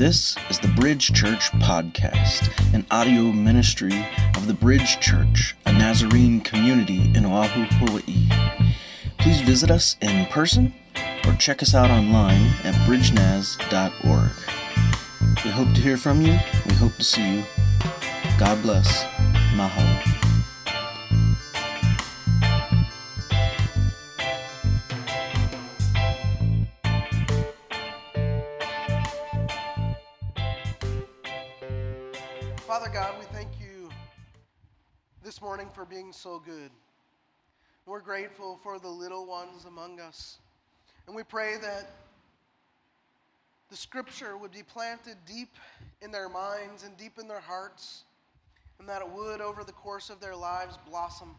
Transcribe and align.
This 0.00 0.34
is 0.48 0.58
the 0.58 0.68
Bridge 0.68 1.12
Church 1.12 1.52
Podcast, 1.60 2.48
an 2.72 2.86
audio 2.90 3.24
ministry 3.24 4.08
of 4.34 4.46
the 4.46 4.54
Bridge 4.54 4.98
Church, 4.98 5.54
a 5.66 5.74
Nazarene 5.74 6.40
community 6.40 7.12
in 7.14 7.26
Oahu, 7.26 7.64
Hawaii. 7.64 8.26
Please 9.18 9.42
visit 9.42 9.70
us 9.70 9.98
in 10.00 10.24
person 10.28 10.72
or 11.26 11.34
check 11.34 11.62
us 11.62 11.74
out 11.74 11.90
online 11.90 12.46
at 12.64 12.74
bridgenaz.org. 12.88 14.30
We 15.44 15.50
hope 15.50 15.74
to 15.74 15.80
hear 15.82 15.98
from 15.98 16.22
you. 16.22 16.38
We 16.66 16.74
hope 16.76 16.96
to 16.96 17.04
see 17.04 17.36
you. 17.36 17.44
God 18.38 18.62
bless. 18.62 19.04
Mahalo. 19.52 20.09
So 36.12 36.42
good. 36.44 36.70
We're 37.86 38.00
grateful 38.00 38.58
for 38.62 38.78
the 38.78 38.88
little 38.88 39.26
ones 39.26 39.64
among 39.64 40.00
us. 40.00 40.38
And 41.06 41.16
we 41.16 41.22
pray 41.22 41.56
that 41.60 41.90
the 43.70 43.76
scripture 43.76 44.36
would 44.36 44.52
be 44.52 44.62
planted 44.62 45.16
deep 45.26 45.54
in 46.02 46.10
their 46.10 46.28
minds 46.28 46.84
and 46.84 46.96
deep 46.96 47.18
in 47.18 47.28
their 47.28 47.40
hearts, 47.40 48.04
and 48.78 48.88
that 48.88 49.02
it 49.02 49.10
would, 49.10 49.40
over 49.40 49.64
the 49.64 49.72
course 49.72 50.10
of 50.10 50.20
their 50.20 50.36
lives, 50.36 50.78
blossom. 50.88 51.34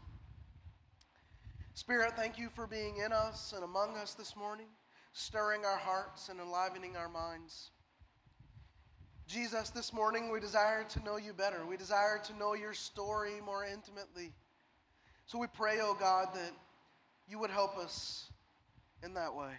Spirit, 1.73 2.13
thank 2.16 2.38
you 2.38 2.49
for 2.53 2.67
being 2.67 2.97
in 2.97 3.11
us 3.11 3.53
and 3.55 3.63
among 3.63 3.95
us 3.97 4.13
this 4.13 4.35
morning, 4.35 4.67
stirring 5.13 5.66
our 5.66 5.77
hearts 5.77 6.30
and 6.30 6.39
enlivening 6.39 6.95
our 6.97 7.09
minds. 7.09 7.72
Jesus, 9.27 9.69
this 9.69 9.94
morning 9.94 10.30
we 10.30 10.41
desire 10.41 10.83
to 10.83 11.03
know 11.03 11.17
you 11.17 11.31
better. 11.31 11.66
We 11.66 11.77
desire 11.77 12.19
to 12.25 12.38
know 12.38 12.53
your 12.53 12.73
story 12.73 13.36
more 13.45 13.64
intimately. 13.64 14.33
So 15.25 15.38
we 15.38 15.47
pray, 15.47 15.80
oh 15.81 15.95
God, 16.00 16.27
that 16.33 16.52
you 17.27 17.39
would 17.39 17.50
help 17.50 17.77
us 17.77 18.30
in 19.03 19.14
that 19.14 19.33
way. 19.33 19.53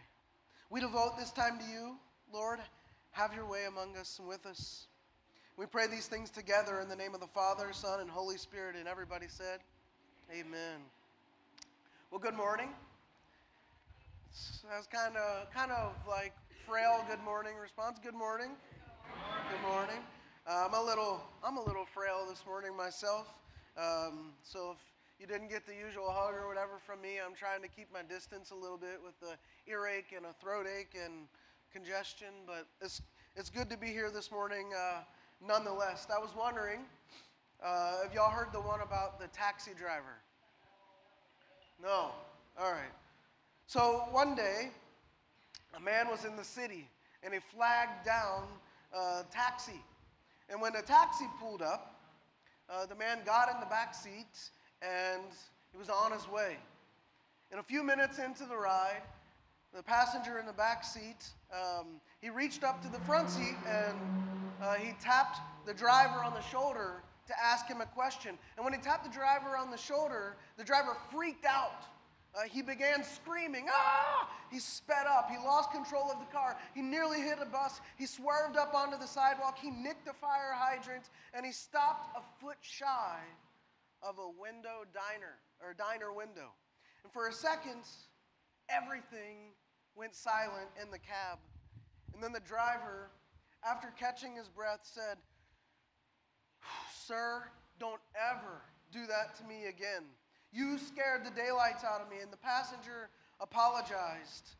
We 0.71 0.81
devote 0.81 1.19
this 1.19 1.31
time 1.31 1.59
to 1.59 1.65
you, 1.65 1.97
Lord. 2.33 2.59
Have 3.13 3.35
your 3.35 3.47
way 3.47 3.65
among 3.67 3.97
us 3.97 4.19
and 4.19 4.29
with 4.29 4.47
us. 4.47 4.87
We 5.57 5.67
pray 5.67 5.87
these 5.87 6.07
things 6.07 6.31
together 6.31 6.81
in 6.81 6.89
the 6.89 6.97
name 6.97 7.15
of 7.15 7.21
the 7.21 7.27
Father, 7.27 7.73
Son, 7.73 8.01
and 8.01 8.11
Holy 8.11 8.39
Spirit. 8.39 8.77
And 8.77 8.89
everybody 8.89 9.27
said, 9.29 9.61
Amen. 10.31 10.81
Well, 12.11 12.21
good 12.21 12.35
morning. 12.35 12.71
That's 14.71 14.87
kind 14.87 15.17
of 15.17 15.51
kind 15.51 15.71
of 15.71 15.93
like 16.09 16.33
frail 16.67 17.05
good 17.09 17.23
morning 17.23 17.53
response. 17.61 17.99
Good 18.03 18.15
morning. 18.15 18.53
Good 19.51 19.61
morning. 19.61 19.99
Uh, 20.47 20.67
I'm 20.67 20.75
a 20.75 20.83
little 20.83 21.21
I'm 21.45 21.59
a 21.59 21.63
little 21.63 21.85
frail 21.85 22.27
this 22.29 22.43
morning 22.47 22.75
myself. 22.77 23.29
Um, 23.77 24.33
so 24.43 24.73
if 24.73 24.92
you 25.21 25.27
didn't 25.27 25.49
get 25.49 25.67
the 25.67 25.75
usual 25.75 26.11
hug 26.11 26.35
or 26.35 26.49
whatever 26.49 26.79
from 26.85 27.01
me, 27.01 27.19
I'm 27.25 27.35
trying 27.35 27.63
to 27.63 27.69
keep 27.69 27.93
my 27.93 28.03
distance 28.03 28.51
a 28.51 28.55
little 28.55 28.79
bit 28.79 29.01
with 29.05 29.19
the 29.21 29.37
earache 29.71 30.13
and 30.17 30.27
a 30.27 30.33
throat 30.41 30.67
ache 30.67 30.97
and 31.03 31.29
congestion. 31.73 32.29
But 32.47 32.67
it's 32.81 33.03
it's 33.37 33.49
good 33.49 33.71
to 33.71 33.77
be 33.77 33.89
here 33.89 34.11
this 34.11 34.31
morning. 34.31 34.71
Uh, 34.77 35.01
nonetheless, 35.47 36.07
I 36.15 36.19
was 36.19 36.31
wondering 36.37 36.81
uh, 37.63 37.99
if 38.05 38.15
y'all 38.15 38.31
heard 38.31 38.53
the 38.53 38.61
one 38.61 38.81
about 38.81 39.21
the 39.21 39.29
taxi 39.29 39.71
driver. 39.79 40.19
No. 41.83 42.11
All 42.59 42.73
right. 42.73 42.93
So 43.67 44.05
one 44.11 44.35
day, 44.35 44.71
a 45.77 45.81
man 45.81 46.09
was 46.09 46.25
in 46.25 46.37
the 46.37 46.45
city 46.45 46.89
and 47.23 47.33
he 47.33 47.41
flagged 47.41 48.05
down 48.05 48.45
a 48.93 49.23
taxi. 49.33 49.81
And 50.51 50.61
when 50.61 50.73
the 50.73 50.83
taxi 50.83 51.25
pulled 51.41 51.63
up, 51.63 52.01
uh, 52.69 52.87
the 52.87 52.95
man 52.95 53.19
got 53.25 53.51
in 53.51 53.61
the 53.61 53.67
back 53.67 53.95
seat 53.95 54.51
and 54.83 55.23
he 55.71 55.79
was 55.79 55.89
on 55.89 56.13
his 56.13 56.29
way. 56.29 56.57
And 57.51 57.61
a 57.61 57.63
few 57.63 57.83
minutes 57.83 58.19
into 58.19 58.45
the 58.45 58.57
ride, 58.57 59.03
the 59.75 59.83
passenger 59.83 60.39
in 60.39 60.47
the 60.47 60.53
back 60.53 60.85
seat, 60.85 61.31
um, 61.53 61.87
he 62.21 62.31
reached 62.31 62.65
up 62.65 62.83
to 62.83 62.89
the 62.89 63.01
front 63.01 63.31
seat 63.31 63.57
and 63.67 63.97
uh, 64.61 64.75
he 64.75 64.95
tapped 65.01 65.39
the 65.67 65.75
driver 65.75 66.23
on 66.25 66.35
the 66.35 66.43
shoulder 66.43 67.03
to 67.27 67.35
ask 67.43 67.67
him 67.67 67.81
a 67.81 67.87
question. 67.87 68.37
And 68.57 68.65
when 68.65 68.73
he 68.73 68.81
tapped 68.81 69.05
the 69.05 69.11
driver 69.11 69.57
on 69.57 69.71
the 69.71 69.77
shoulder, 69.77 70.37
the 70.57 70.65
driver 70.65 70.97
freaked 71.11 71.47
out. 71.47 71.85
Uh, 72.35 72.43
he 72.51 72.63
began 72.63 73.05
screaming, 73.05 73.67
ah! 73.71 74.29
He 74.51 74.59
sped 74.59 75.07
up. 75.07 75.31
He 75.31 75.37
lost 75.37 75.71
control 75.71 76.11
of 76.11 76.19
the 76.19 76.33
car. 76.33 76.57
He 76.75 76.81
nearly 76.81 77.21
hit 77.21 77.39
a 77.41 77.45
bus. 77.45 77.81
He 77.99 78.07
swerved 78.07 78.57
up 78.57 78.75
onto 78.75 78.99
the 78.99 79.07
sidewalk. 79.07 79.59
He 79.59 79.71
nicked 79.71 80.09
a 80.09 80.15
fire 80.15 80.53
hydrant, 80.55 81.05
and 81.35 81.45
he 81.45 81.53
stopped 81.53 82.17
a 82.17 82.23
foot 82.41 82.57
shy 82.63 83.19
of 84.03 84.19
a 84.19 84.29
window 84.41 84.85
diner, 84.93 85.39
or 85.63 85.75
diner 85.75 86.13
window. 86.13 86.51
And 87.05 87.13
for 87.13 87.29
a 87.29 87.33
second, 87.33 87.83
everything 88.69 89.55
went 89.95 90.15
silent 90.15 90.69
in 90.81 90.91
the 90.91 90.99
cab. 90.99 91.39
And 92.15 92.23
then 92.23 92.33
the 92.33 92.41
driver, 92.41 93.11
after 93.65 93.93
catching 93.99 94.37
his 94.37 94.49
breath, 94.49 94.81
said, 94.83 95.19
Sir, 96.95 97.45
don't 97.79 98.01
ever 98.17 98.63
do 98.93 99.07
that 99.07 99.37
to 99.39 99.45
me 99.45 99.67
again. 99.67 100.05
You 100.53 100.79
scared 100.79 101.25
the 101.25 101.31
daylights 101.31 101.85
out 101.85 102.01
of 102.01 102.11
me. 102.11 102.17
And 102.23 102.33
the 102.33 102.37
passenger 102.37 103.09
apologized, 103.41 104.55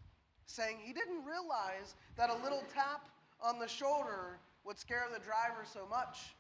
saying 0.47 0.79
he 0.83 0.93
didn't 0.93 1.25
realize 1.25 1.95
that 2.17 2.31
a 2.31 2.43
little 2.43 2.65
tap 2.73 3.09
on 3.41 3.59
the 3.59 3.69
shoulder 3.69 4.39
would 4.65 4.79
scare 4.79 5.07
the 5.13 5.21
driver 5.21 5.65
so 5.71 5.87
much. 5.89 6.35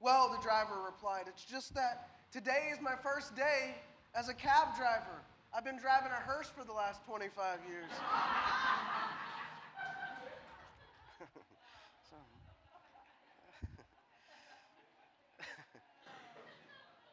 Well, 0.00 0.30
the 0.30 0.42
driver 0.42 0.74
replied, 0.84 1.24
It's 1.28 1.44
just 1.44 1.74
that 1.74 2.08
today 2.32 2.70
is 2.72 2.80
my 2.80 2.94
first 3.02 3.34
day 3.36 3.74
as 4.14 4.28
a 4.28 4.34
cab 4.34 4.76
driver. 4.76 5.22
I've 5.56 5.64
been 5.64 5.78
driving 5.78 6.12
a 6.12 6.20
hearse 6.20 6.50
for 6.54 6.64
the 6.64 6.72
last 6.72 7.04
25 7.06 7.58
years. 7.68 7.90
So- 12.10 12.16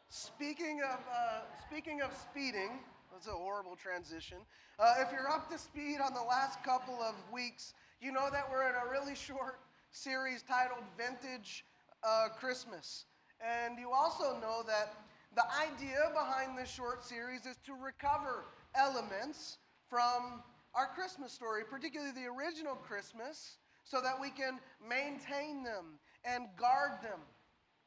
Speaking 0.09 0.81
of, 0.81 0.99
uh, 1.11 1.41
speaking 1.67 2.01
of 2.01 2.11
speeding, 2.31 2.79
that's 3.11 3.27
a 3.27 3.31
horrible 3.31 3.75
transition. 3.75 4.37
Uh, 4.79 4.95
if 4.99 5.11
you're 5.11 5.29
up 5.29 5.49
to 5.51 5.57
speed 5.57 5.99
on 6.03 6.13
the 6.13 6.21
last 6.21 6.61
couple 6.63 6.95
of 7.01 7.15
weeks, 7.31 7.73
you 8.01 8.11
know 8.11 8.29
that 8.31 8.45
we're 8.51 8.67
in 8.67 8.75
a 8.75 8.91
really 8.91 9.15
short 9.15 9.59
series 9.91 10.43
titled 10.43 10.83
Vintage 10.97 11.65
uh, 12.03 12.27
Christmas. 12.37 13.05
And 13.41 13.77
you 13.79 13.91
also 13.91 14.37
know 14.41 14.63
that 14.67 14.93
the 15.35 15.43
idea 15.59 16.09
behind 16.13 16.57
this 16.57 16.69
short 16.71 17.03
series 17.03 17.45
is 17.45 17.57
to 17.65 17.73
recover 17.73 18.45
elements 18.73 19.57
from 19.89 20.41
our 20.73 20.87
Christmas 20.87 21.31
story, 21.31 21.63
particularly 21.69 22.11
the 22.11 22.25
original 22.25 22.75
Christmas, 22.75 23.57
so 23.83 24.01
that 24.01 24.19
we 24.19 24.29
can 24.29 24.59
maintain 24.87 25.63
them 25.63 25.99
and 26.23 26.47
guard 26.57 27.01
them. 27.03 27.19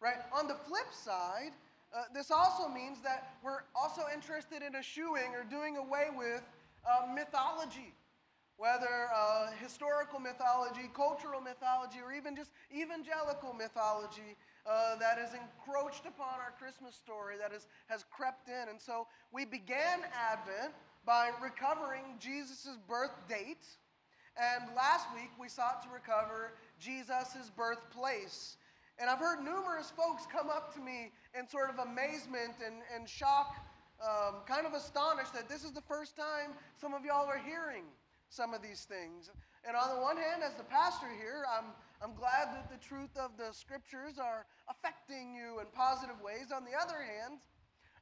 Right? 0.01 0.21
On 0.33 0.47
the 0.47 0.55
flip 0.55 0.93
side, 0.93 1.53
uh, 1.97 2.05
this 2.15 2.31
also 2.31 2.69
means 2.69 3.01
that 3.03 3.37
we're 3.43 3.65
also 3.75 4.03
interested 4.15 4.63
in 4.63 4.75
eschewing 4.75 5.35
or 5.35 5.43
doing 5.43 5.79
away 5.79 6.09
with 6.15 6.43
uh, 6.87 7.13
mythology, 7.15 7.95
whether 8.59 9.09
uh, 9.15 9.51
historical 9.61 10.21
mythology, 10.21 10.91
cultural 10.95 11.41
mythology, 11.41 11.99
or 12.05 12.13
even 12.13 12.37
just 12.37 12.51
evangelical 12.71 13.55
mythology 13.55 14.37
uh, 14.69 14.97
that 14.97 15.17
has 15.17 15.31
encroached 15.33 16.05
upon 16.05 16.39
our 16.41 16.53
Christmas 16.59 16.95
story, 16.95 17.37
that 17.41 17.53
has, 17.53 17.67
has 17.89 18.05
crept 18.11 18.49
in. 18.49 18.69
And 18.69 18.81
so 18.81 19.07
we 19.33 19.45
began 19.45 20.01
Advent 20.13 20.75
by 21.07 21.31
recovering 21.43 22.05
Jesus' 22.21 22.77
birth 22.87 23.17
date. 23.29 23.65
And 24.37 24.69
last 24.77 25.07
week 25.15 25.31
we 25.41 25.49
sought 25.49 25.83
to 25.83 25.89
recover 25.89 26.53
Jesus' 26.79 27.51
birthplace. 27.57 28.57
And 28.99 29.09
I've 29.09 29.19
heard 29.19 29.43
numerous 29.43 29.91
folks 29.91 30.25
come 30.31 30.51
up 30.51 30.75
to 30.75 30.81
me 30.81 31.13
in 31.39 31.49
sort 31.49 31.71
of 31.71 31.79
amazement 31.79 32.61
and, 32.65 32.77
and 32.95 33.09
shock, 33.09 33.57
um, 34.03 34.43
kind 34.47 34.67
of 34.67 34.75
astonished 34.75 35.33
that 35.35 35.49
this 35.49 35.65
is 35.65 35.73
the 35.73 35.81
first 35.83 36.17
time 36.17 36.53
some 36.81 36.95
of 36.95 37.05
y'all 37.05 37.27
are 37.27 37.39
hearing 37.39 37.85
some 38.29 38.53
of 38.53 38.63
these 38.63 38.85
things. 38.85 39.31
And 39.67 39.77
on 39.77 39.97
the 39.97 40.03
one 40.03 40.17
hand, 40.17 40.43
as 40.45 40.55
the 40.55 40.65
pastor 40.65 41.09
here, 41.19 41.45
I'm, 41.49 41.73
I'm 42.01 42.15
glad 42.15 42.55
that 42.55 42.71
the 42.71 42.79
truth 42.79 43.11
of 43.17 43.33
the 43.37 43.53
scriptures 43.53 44.19
are 44.19 44.47
affecting 44.69 45.35
you 45.35 45.59
in 45.61 45.67
positive 45.75 46.21
ways. 46.23 46.53
On 46.55 46.65
the 46.65 46.79
other 46.79 47.03
hand, 47.03 47.41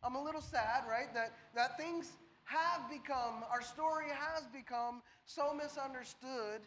I'm 0.05 0.17
a 0.17 0.23
little 0.23 0.43
sad, 0.43 0.85
right, 0.89 1.13
that, 1.15 1.33
that 1.55 1.79
things 1.79 2.13
have 2.45 2.89
become, 2.91 3.43
our 3.51 3.63
story 3.63 4.07
has 4.09 4.45
become 4.53 5.03
so 5.25 5.55
misunderstood 5.55 6.61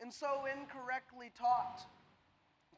and 0.00 0.12
so 0.12 0.44
incorrectly 0.46 1.32
taught. 1.36 1.82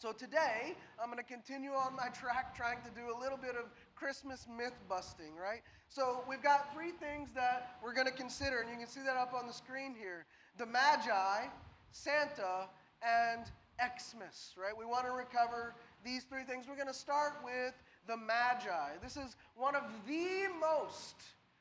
So 0.00 0.12
today, 0.12 0.76
I'm 1.02 1.10
going 1.10 1.18
to 1.18 1.24
continue 1.24 1.72
on 1.72 1.94
my 1.96 2.08
track 2.08 2.56
trying 2.56 2.78
to 2.82 2.90
do 2.90 3.14
a 3.14 3.18
little 3.20 3.36
bit 3.36 3.56
of 3.56 3.66
Christmas 3.96 4.46
myth 4.48 4.78
busting, 4.88 5.34
right? 5.34 5.60
So 5.88 6.22
we've 6.28 6.42
got 6.42 6.72
three 6.72 6.92
things 6.92 7.30
that 7.34 7.78
we're 7.82 7.94
going 7.94 8.06
to 8.06 8.12
consider, 8.12 8.60
and 8.60 8.70
you 8.70 8.76
can 8.76 8.86
see 8.86 9.02
that 9.04 9.16
up 9.16 9.34
on 9.34 9.46
the 9.46 9.52
screen 9.52 9.94
here 9.98 10.24
the 10.56 10.66
Magi, 10.66 11.46
Santa, 11.92 12.68
and 13.02 13.44
Xmas, 13.78 14.54
right? 14.56 14.76
We 14.76 14.84
want 14.84 15.06
to 15.06 15.12
recover 15.12 15.74
these 16.04 16.24
three 16.24 16.42
things. 16.42 16.66
We're 16.68 16.76
going 16.76 16.88
to 16.88 16.94
start 16.94 17.34
with 17.44 17.74
the 18.06 18.16
Magi. 18.16 18.96
This 19.02 19.16
is 19.16 19.36
one 19.56 19.74
of 19.74 19.82
the 20.06 20.46
most, 20.60 21.16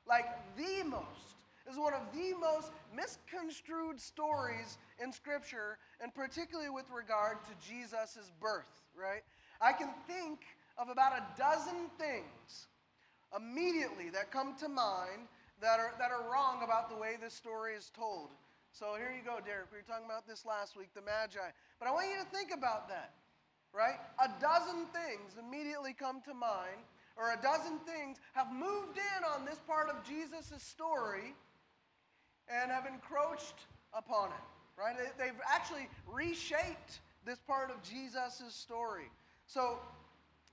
like 0.07 0.25
the 0.57 0.83
most, 0.83 1.37
is 1.69 1.77
one 1.77 1.93
of 1.93 2.01
the 2.13 2.33
most 2.39 2.71
misconstrued 2.95 3.99
stories 3.99 4.77
in 5.03 5.11
Scripture, 5.11 5.77
and 6.01 6.13
particularly 6.13 6.69
with 6.69 6.85
regard 6.89 7.37
to 7.45 7.67
Jesus' 7.67 8.31
birth, 8.39 8.83
right? 8.95 9.23
I 9.61 9.73
can 9.73 9.89
think 10.07 10.39
of 10.77 10.89
about 10.89 11.13
a 11.13 11.23
dozen 11.37 11.89
things 11.97 12.67
immediately 13.35 14.09
that 14.11 14.31
come 14.31 14.55
to 14.57 14.69
mind 14.69 15.27
that 15.61 15.79
are, 15.79 15.93
that 15.99 16.11
are 16.11 16.31
wrong 16.31 16.61
about 16.63 16.89
the 16.89 16.95
way 16.95 17.15
this 17.21 17.33
story 17.33 17.73
is 17.73 17.91
told. 17.95 18.29
So 18.71 18.95
here 18.95 19.13
you 19.15 19.23
go, 19.23 19.39
Derek. 19.43 19.71
We 19.71 19.77
were 19.77 19.87
talking 19.87 20.05
about 20.05 20.27
this 20.27 20.45
last 20.45 20.77
week, 20.77 20.89
the 20.93 21.01
Magi. 21.01 21.49
But 21.79 21.87
I 21.87 21.91
want 21.91 22.07
you 22.09 22.17
to 22.21 22.29
think 22.29 22.51
about 22.53 22.87
that, 22.89 23.13
right? 23.73 23.97
A 24.23 24.29
dozen 24.39 24.85
things 24.93 25.37
immediately 25.39 25.93
come 25.93 26.21
to 26.21 26.33
mind, 26.33 26.85
or 27.17 27.33
a 27.33 27.39
dozen 27.41 27.79
things 27.79 28.17
have 28.33 28.51
moved 28.53 28.97
in 28.97 29.21
on 29.33 29.45
this 29.45 29.59
part 29.65 29.89
of 29.89 30.03
Jesus' 30.03 30.61
story 30.61 31.33
and 32.47 32.71
have 32.71 32.85
encroached 32.85 33.65
upon 33.93 34.29
it, 34.29 34.45
right? 34.79 34.95
They've 35.17 35.41
actually 35.49 35.89
reshaped 36.05 37.01
this 37.25 37.39
part 37.39 37.71
of 37.71 37.81
Jesus' 37.83 38.43
story. 38.53 39.09
So 39.47 39.79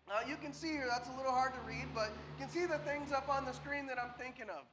uh, 0.08 0.20
you 0.28 0.36
can 0.36 0.52
see 0.52 0.68
here, 0.68 0.86
that's 0.90 1.08
a 1.08 1.16
little 1.16 1.32
hard 1.32 1.54
to 1.54 1.60
read, 1.60 1.86
but 1.94 2.10
you 2.38 2.46
can 2.46 2.50
see 2.50 2.66
the 2.66 2.78
things 2.78 3.12
up 3.12 3.28
on 3.28 3.44
the 3.44 3.52
screen 3.52 3.86
that 3.86 3.98
I'm 3.98 4.12
thinking 4.18 4.50
of. 4.50 4.64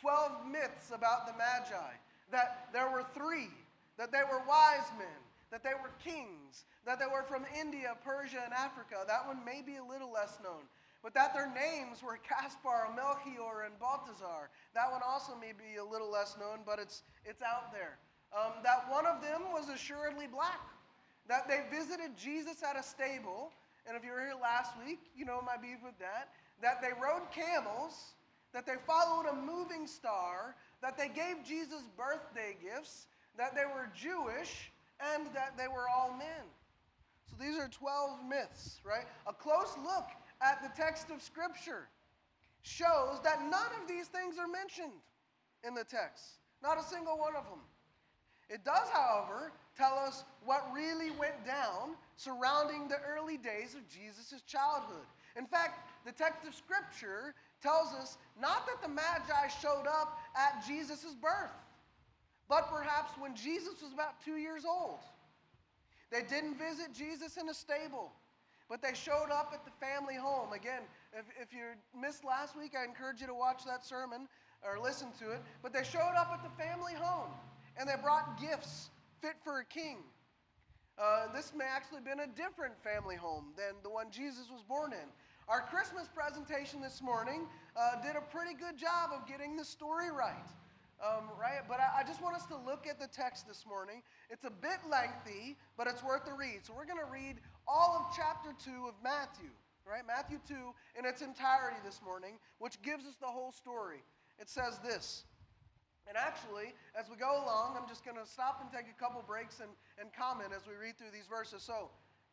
12 0.00 0.46
myths 0.50 0.90
about 0.94 1.26
the 1.26 1.32
Magi, 1.34 1.92
that 2.30 2.68
there 2.72 2.90
were 2.90 3.04
three, 3.14 3.50
that 3.98 4.12
they 4.12 4.22
were 4.30 4.42
wise 4.48 4.90
men, 4.98 5.20
that 5.50 5.62
they 5.62 5.74
were 5.82 5.90
kings, 6.02 6.64
that 6.86 6.98
they 6.98 7.06
were 7.06 7.24
from 7.24 7.44
India, 7.58 7.96
Persia, 8.04 8.42
and 8.44 8.54
Africa. 8.54 9.04
That 9.06 9.26
one 9.26 9.44
may 9.44 9.62
be 9.62 9.76
a 9.76 9.84
little 9.84 10.12
less 10.12 10.38
known 10.42 10.62
but 11.02 11.14
that 11.14 11.32
their 11.32 11.48
names 11.48 12.02
were 12.02 12.18
Caspar, 12.20 12.88
Melchior, 12.94 13.64
and 13.64 13.78
Balthazar. 13.78 14.50
That 14.74 14.90
one 14.90 15.00
also 15.06 15.32
may 15.40 15.52
be 15.52 15.76
a 15.80 15.84
little 15.84 16.10
less 16.10 16.36
known, 16.38 16.60
but 16.66 16.78
it's, 16.78 17.02
it's 17.24 17.42
out 17.42 17.72
there. 17.72 17.98
Um, 18.36 18.52
that 18.62 18.84
one 18.90 19.06
of 19.06 19.22
them 19.22 19.42
was 19.52 19.68
assuredly 19.68 20.26
black. 20.26 20.60
That 21.28 21.48
they 21.48 21.62
visited 21.74 22.16
Jesus 22.16 22.62
at 22.62 22.76
a 22.78 22.82
stable, 22.82 23.52
and 23.86 23.96
if 23.96 24.04
you 24.04 24.12
were 24.12 24.20
here 24.20 24.34
last 24.40 24.72
week, 24.84 25.00
you 25.16 25.24
know 25.24 25.40
my 25.40 25.56
beef 25.56 25.78
with 25.82 25.98
that. 25.98 26.28
That 26.60 26.82
they 26.82 26.92
rode 27.00 27.30
camels, 27.32 28.14
that 28.52 28.66
they 28.66 28.76
followed 28.86 29.26
a 29.26 29.34
moving 29.34 29.86
star, 29.86 30.54
that 30.82 30.96
they 30.96 31.08
gave 31.08 31.44
Jesus 31.46 31.82
birthday 31.96 32.56
gifts, 32.62 33.06
that 33.36 33.54
they 33.54 33.64
were 33.64 33.88
Jewish, 33.94 34.70
and 35.14 35.26
that 35.34 35.56
they 35.56 35.68
were 35.68 35.88
all 35.88 36.14
men. 36.16 36.44
So 37.26 37.36
these 37.40 37.58
are 37.58 37.68
12 37.68 38.24
myths, 38.28 38.80
right? 38.84 39.06
A 39.26 39.32
close 39.32 39.76
look 39.84 40.08
at 40.42 40.62
the 40.62 40.70
text 40.76 41.10
of 41.10 41.22
Scripture 41.22 41.88
shows 42.62 43.20
that 43.24 43.42
none 43.42 43.70
of 43.80 43.88
these 43.88 44.06
things 44.08 44.36
are 44.38 44.48
mentioned 44.48 45.00
in 45.66 45.74
the 45.74 45.84
text. 45.84 46.40
Not 46.62 46.78
a 46.78 46.82
single 46.82 47.16
one 47.16 47.36
of 47.36 47.44
them. 47.44 47.60
It 48.48 48.64
does, 48.64 48.88
however, 48.92 49.52
tell 49.76 49.94
us 49.94 50.24
what 50.44 50.66
really 50.74 51.10
went 51.12 51.46
down 51.46 51.94
surrounding 52.16 52.88
the 52.88 52.98
early 53.08 53.36
days 53.36 53.74
of 53.74 53.88
Jesus' 53.88 54.42
childhood. 54.46 55.06
In 55.36 55.46
fact, 55.46 55.89
the 56.04 56.12
text 56.12 56.46
of 56.46 56.54
Scripture 56.54 57.34
tells 57.62 57.92
us 57.92 58.18
not 58.40 58.66
that 58.66 58.82
the 58.82 58.88
Magi 58.88 59.48
showed 59.60 59.86
up 59.86 60.18
at 60.36 60.64
Jesus' 60.66 61.14
birth, 61.20 61.50
but 62.48 62.70
perhaps 62.70 63.12
when 63.18 63.34
Jesus 63.34 63.82
was 63.82 63.92
about 63.92 64.22
two 64.24 64.36
years 64.36 64.64
old. 64.64 65.00
They 66.10 66.22
didn't 66.22 66.58
visit 66.58 66.92
Jesus 66.92 67.36
in 67.36 67.48
a 67.48 67.54
stable. 67.54 68.12
But 68.70 68.82
they 68.82 68.94
showed 68.94 69.30
up 69.32 69.50
at 69.52 69.64
the 69.64 69.72
family 69.84 70.14
home. 70.14 70.52
Again, 70.52 70.82
if, 71.12 71.24
if 71.40 71.52
you 71.52 71.74
missed 72.00 72.24
last 72.24 72.56
week, 72.56 72.74
I 72.80 72.84
encourage 72.84 73.20
you 73.20 73.26
to 73.26 73.34
watch 73.34 73.64
that 73.66 73.84
sermon 73.84 74.28
or 74.62 74.78
listen 74.78 75.08
to 75.18 75.32
it. 75.32 75.40
But 75.60 75.72
they 75.72 75.82
showed 75.82 76.14
up 76.16 76.30
at 76.32 76.44
the 76.44 76.62
family 76.62 76.94
home 76.94 77.30
and 77.76 77.88
they 77.88 77.96
brought 78.00 78.40
gifts 78.40 78.90
fit 79.20 79.34
for 79.42 79.58
a 79.58 79.64
king. 79.64 79.98
Uh, 80.96 81.32
this 81.34 81.52
may 81.56 81.64
actually 81.64 81.96
have 81.96 82.04
been 82.04 82.20
a 82.20 82.26
different 82.28 82.74
family 82.84 83.16
home 83.16 83.46
than 83.56 83.74
the 83.82 83.90
one 83.90 84.06
Jesus 84.10 84.46
was 84.50 84.62
born 84.62 84.92
in. 84.92 85.08
Our 85.50 85.62
Christmas 85.62 86.06
presentation 86.06 86.80
this 86.80 87.02
morning 87.02 87.42
uh, 87.74 88.00
did 88.06 88.14
a 88.14 88.20
pretty 88.20 88.54
good 88.54 88.78
job 88.78 89.10
of 89.10 89.26
getting 89.26 89.56
the 89.56 89.64
story 89.64 90.08
right. 90.08 90.46
Um, 91.02 91.26
right? 91.34 91.66
But 91.66 91.80
I, 91.80 92.00
I, 92.00 92.02
just 92.06 92.22
want 92.22 92.36
us 92.36 92.46
to 92.54 92.56
look 92.56 92.86
at 92.86 93.00
the 93.00 93.08
text 93.08 93.48
this 93.48 93.66
morning. 93.66 94.06
It's 94.30 94.44
a 94.44 94.54
bit 94.54 94.78
lengthy, 94.88 95.56
but 95.76 95.88
it's 95.88 96.04
worth 96.04 96.24
the 96.24 96.34
read. 96.34 96.62
So 96.62 96.72
we're 96.72 96.86
going 96.86 97.02
to 97.02 97.10
read 97.10 97.42
all 97.66 97.98
of 97.98 98.14
chapter 98.14 98.54
2 98.62 98.86
of 98.86 98.94
Matthew, 99.02 99.50
right? 99.82 100.06
Matthew 100.06 100.38
2 100.46 100.54
in 100.96 101.04
its 101.04 101.20
entirety 101.20 101.82
this 101.84 101.98
morning, 101.98 102.38
which 102.60 102.80
gives 102.82 103.02
us 103.02 103.18
the 103.18 103.26
whole 103.26 103.50
story. 103.50 104.06
It 104.38 104.48
says 104.48 104.78
this. 104.86 105.24
And 106.06 106.16
actually, 106.16 106.78
as 106.94 107.10
we 107.10 107.16
go 107.16 107.42
along, 107.42 107.74
I'm 107.74 107.88
just 107.88 108.04
going 108.04 108.22
to 108.22 108.28
stop 108.28 108.62
and 108.62 108.70
take 108.70 108.86
a 108.86 108.94
couple 109.02 109.18
breaks 109.26 109.58
and, 109.58 109.70
and 109.98 110.14
comment 110.14 110.54
as 110.54 110.62
we 110.62 110.78
read 110.78 110.94
through 110.94 111.10
these 111.10 111.26
verses. 111.26 111.66
So, 111.66 111.90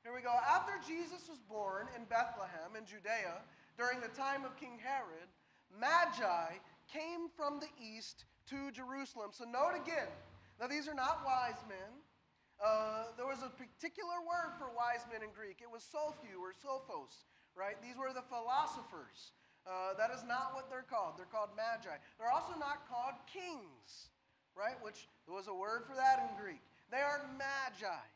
here 0.07 0.15
we 0.15 0.23
go. 0.23 0.39
After 0.47 0.71
Jesus 0.87 1.27
was 1.27 1.43
born 1.51 1.91
in 1.91 2.07
Bethlehem 2.07 2.79
in 2.79 2.87
Judea 2.87 3.43
during 3.75 3.99
the 3.99 4.07
time 4.15 4.47
of 4.47 4.55
King 4.55 4.79
Herod, 4.79 5.27
Magi 5.67 6.55
came 6.87 7.27
from 7.35 7.59
the 7.59 7.67
east 7.75 8.23
to 8.47 8.71
Jerusalem. 8.71 9.35
So 9.35 9.43
note 9.43 9.75
again, 9.75 10.07
now 10.63 10.71
these 10.71 10.87
are 10.87 10.95
not 10.95 11.27
wise 11.27 11.59
men. 11.67 11.91
Uh, 12.55 13.11
there 13.19 13.27
was 13.27 13.43
a 13.43 13.51
particular 13.51 14.23
word 14.23 14.55
for 14.55 14.71
wise 14.71 15.03
men 15.11 15.27
in 15.27 15.31
Greek. 15.35 15.59
It 15.59 15.67
was 15.67 15.83
sophou 15.83 16.39
or 16.39 16.55
sophos, 16.55 17.27
right? 17.51 17.75
These 17.83 17.99
were 17.99 18.15
the 18.15 18.23
philosophers. 18.31 19.35
Uh, 19.67 19.91
that 19.99 20.15
is 20.15 20.23
not 20.23 20.55
what 20.55 20.71
they're 20.71 20.87
called. 20.87 21.19
They're 21.19 21.27
called 21.27 21.51
magi. 21.59 21.99
They're 22.15 22.31
also 22.31 22.55
not 22.55 22.87
called 22.87 23.19
kings, 23.27 24.07
right? 24.55 24.79
Which 24.79 25.11
there 25.27 25.35
was 25.35 25.51
a 25.51 25.53
word 25.53 25.83
for 25.83 25.99
that 25.99 26.23
in 26.23 26.31
Greek. 26.39 26.63
They 26.95 27.03
are 27.03 27.27
magi. 27.35 28.07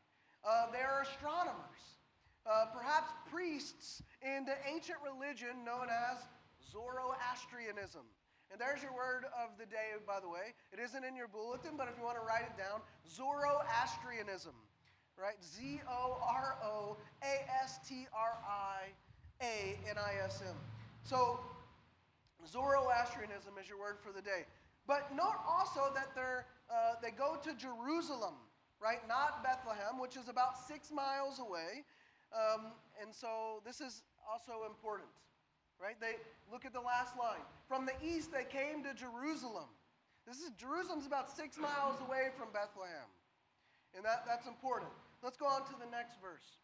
Uh, 0.44 0.72
they 0.72 0.82
are 0.82 1.02
astronomers, 1.04 2.02
uh, 2.50 2.66
perhaps 2.74 3.12
priests 3.32 4.02
in 4.22 4.46
the 4.46 4.58
ancient 4.66 4.98
religion 5.06 5.64
known 5.66 5.88
as 5.90 6.18
Zoroastrianism. 6.72 8.02
And 8.52 8.60
there's 8.60 8.82
your 8.84 8.92
word 8.92 9.24
of 9.32 9.56
the 9.58 9.66
day, 9.66 9.96
by 10.06 10.20
the 10.20 10.28
way. 10.28 10.52
It 10.74 10.80
isn't 10.80 11.04
in 11.06 11.16
your 11.16 11.28
bulletin, 11.28 11.78
but 11.78 11.88
if 11.88 11.98
you 11.98 12.04
want 12.04 12.18
to 12.18 12.26
write 12.26 12.44
it 12.44 12.58
down, 12.58 12.82
Zoroastrianism, 13.08 14.56
right? 15.16 15.40
Z 15.40 15.80
O 15.88 16.20
R 16.20 16.58
O 16.64 16.98
A 17.24 17.34
S 17.64 17.80
T 17.88 18.08
R 18.12 18.34
I 18.44 18.92
A 19.42 19.80
N 19.90 19.96
I 19.98 20.26
S 20.26 20.44
M. 20.46 20.56
So, 21.04 21.40
Zoroastrianism 22.46 23.54
is 23.62 23.70
your 23.70 23.80
word 23.80 23.98
for 24.04 24.12
the 24.12 24.22
day. 24.22 24.44
But 24.88 25.16
note 25.16 25.40
also 25.48 25.94
that 25.94 26.10
uh, 26.18 26.96
they 27.02 27.12
go 27.12 27.38
to 27.44 27.54
Jerusalem, 27.56 28.34
right? 28.82 29.00
Not 29.08 29.44
Bethlehem, 29.44 30.00
which 30.00 30.18
is 30.18 30.28
about 30.28 30.58
six 30.58 30.92
miles 30.92 31.40
away. 31.40 31.86
Um, 32.34 32.72
and 33.02 33.14
so 33.14 33.62
this 33.66 33.82
is 33.82 34.04
also 34.30 34.66
important 34.68 35.10
right? 35.82 35.98
They 36.00 36.22
look 36.54 36.64
at 36.64 36.74
the 36.74 36.80
last 36.80 37.18
line. 37.18 37.42
From 37.68 37.90
the 37.90 37.98
east 38.06 38.32
they 38.32 38.46
came 38.46 38.86
to 38.86 38.94
Jerusalem. 38.94 39.66
This 40.30 40.38
is 40.38 40.54
Jerusalem's 40.54 41.08
about 41.08 41.36
six 41.36 41.58
miles 41.58 41.98
away 42.06 42.30
from 42.38 42.54
Bethlehem. 42.54 43.10
And 43.98 44.06
that, 44.06 44.24
that's 44.28 44.46
important. 44.46 44.92
Let's 45.24 45.36
go 45.36 45.48
on 45.48 45.66
to 45.66 45.76
the 45.82 45.90
next 45.90 46.22
verse. 46.22 46.62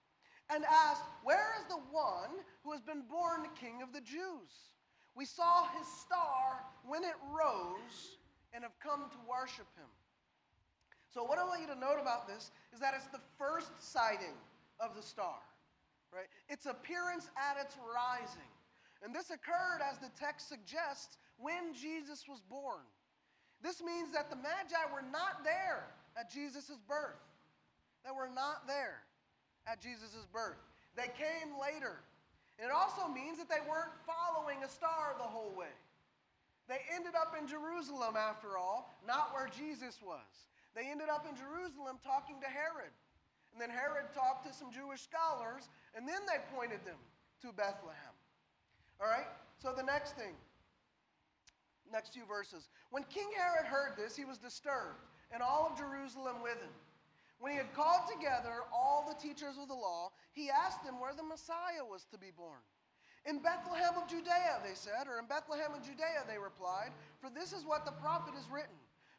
And 0.53 0.63
asked, 0.69 1.03
Where 1.23 1.57
is 1.59 1.65
the 1.67 1.81
one 1.89 2.45
who 2.63 2.71
has 2.71 2.81
been 2.81 3.01
born 3.09 3.49
King 3.59 3.81
of 3.81 3.91
the 3.91 3.99
Jews? 3.99 4.69
We 5.17 5.25
saw 5.25 5.67
his 5.75 5.87
star 6.05 6.61
when 6.85 7.03
it 7.03 7.17
rose 7.33 8.21
and 8.53 8.63
have 8.63 8.77
come 8.79 9.09
to 9.09 9.19
worship 9.27 9.67
him. 9.75 9.89
So, 11.17 11.25
what 11.25 11.41
I 11.41 11.49
want 11.49 11.65
you 11.65 11.67
to 11.73 11.79
note 11.81 11.97
about 11.97 12.29
this 12.29 12.53
is 12.69 12.79
that 12.79 12.93
it's 12.93 13.09
the 13.09 13.25
first 13.41 13.73
sighting 13.81 14.37
of 14.77 14.93
the 14.93 15.01
star, 15.01 15.41
right? 16.13 16.29
Its 16.47 16.67
appearance 16.69 17.33
at 17.33 17.57
its 17.57 17.73
rising. 17.81 18.45
And 19.01 19.09
this 19.09 19.33
occurred, 19.33 19.81
as 19.81 19.97
the 19.97 20.13
text 20.13 20.45
suggests, 20.47 21.17
when 21.41 21.73
Jesus 21.73 22.29
was 22.29 22.45
born. 22.45 22.85
This 23.65 23.81
means 23.81 24.13
that 24.13 24.29
the 24.29 24.35
Magi 24.35 24.77
were 24.93 25.01
not 25.09 25.41
there 25.41 25.89
at 26.13 26.29
Jesus' 26.29 26.77
birth. 26.87 27.17
They 28.05 28.13
were 28.13 28.29
not 28.29 28.67
there 28.67 29.01
at 29.65 29.81
Jesus' 29.81 30.29
birth. 30.31 30.61
They 30.93 31.09
came 31.17 31.57
later. 31.57 31.97
And 32.61 32.69
it 32.69 32.73
also 32.77 33.09
means 33.09 33.39
that 33.41 33.49
they 33.49 33.65
weren't 33.65 33.97
following 34.05 34.61
a 34.61 34.69
star 34.69 35.17
the 35.17 35.25
whole 35.25 35.57
way. 35.57 35.73
They 36.69 36.77
ended 36.93 37.17
up 37.17 37.33
in 37.33 37.47
Jerusalem, 37.47 38.13
after 38.13 38.53
all, 38.53 38.93
not 39.07 39.33
where 39.33 39.49
Jesus 39.49 39.97
was. 40.05 40.45
They 40.77 40.93
ended 40.93 41.09
up 41.09 41.25
in 41.25 41.33
Jerusalem 41.33 41.97
talking 42.05 42.37
to 42.37 42.45
Herod. 42.45 42.93
And 43.49 43.57
then 43.57 43.73
Herod 43.73 44.13
talked 44.13 44.45
to 44.45 44.53
some 44.53 44.69
Jewish 44.69 45.01
scholars, 45.01 45.65
and 45.97 46.05
then 46.05 46.21
they 46.29 46.37
pointed 46.53 46.85
them 46.85 47.01
to 47.41 47.49
Bethlehem. 47.49 48.13
All 49.01 49.09
right? 49.09 49.25
So 49.57 49.73
the 49.73 49.81
next 49.81 50.13
thing, 50.13 50.37
next 51.89 52.13
few 52.13 52.29
verses. 52.29 52.69
When 52.93 53.01
King 53.09 53.25
Herod 53.33 53.65
heard 53.65 53.97
this, 53.97 54.13
he 54.13 54.21
was 54.21 54.37
disturbed, 54.37 55.01
and 55.33 55.41
all 55.41 55.65
of 55.65 55.81
Jerusalem 55.81 56.45
with 56.45 56.61
him. 56.61 56.77
When 57.41 57.51
he 57.53 57.57
had 57.57 57.73
called 57.73 58.05
together 58.05 58.61
all 58.69 59.01
the 59.09 59.17
teachers 59.17 59.57
of 59.57 59.67
the 59.67 59.77
law, 59.77 60.13
he 60.33 60.53
asked 60.53 60.85
them 60.85 61.01
where 61.01 61.17
the 61.17 61.25
Messiah 61.25 61.85
was 61.89 62.05
to 62.13 62.21
be 62.21 62.29
born. 62.37 62.61
In 63.25 63.41
Bethlehem 63.41 63.97
of 63.97 64.07
Judea, 64.07 64.61
they 64.61 64.77
said, 64.77 65.09
or 65.09 65.17
in 65.17 65.25
Bethlehem 65.25 65.73
of 65.73 65.81
Judea, 65.81 66.21
they 66.29 66.37
replied, 66.37 66.93
for 67.17 67.33
this 67.33 67.49
is 67.49 67.65
what 67.65 67.83
the 67.83 67.97
prophet 67.97 68.37
has 68.37 68.45
written. 68.53 68.77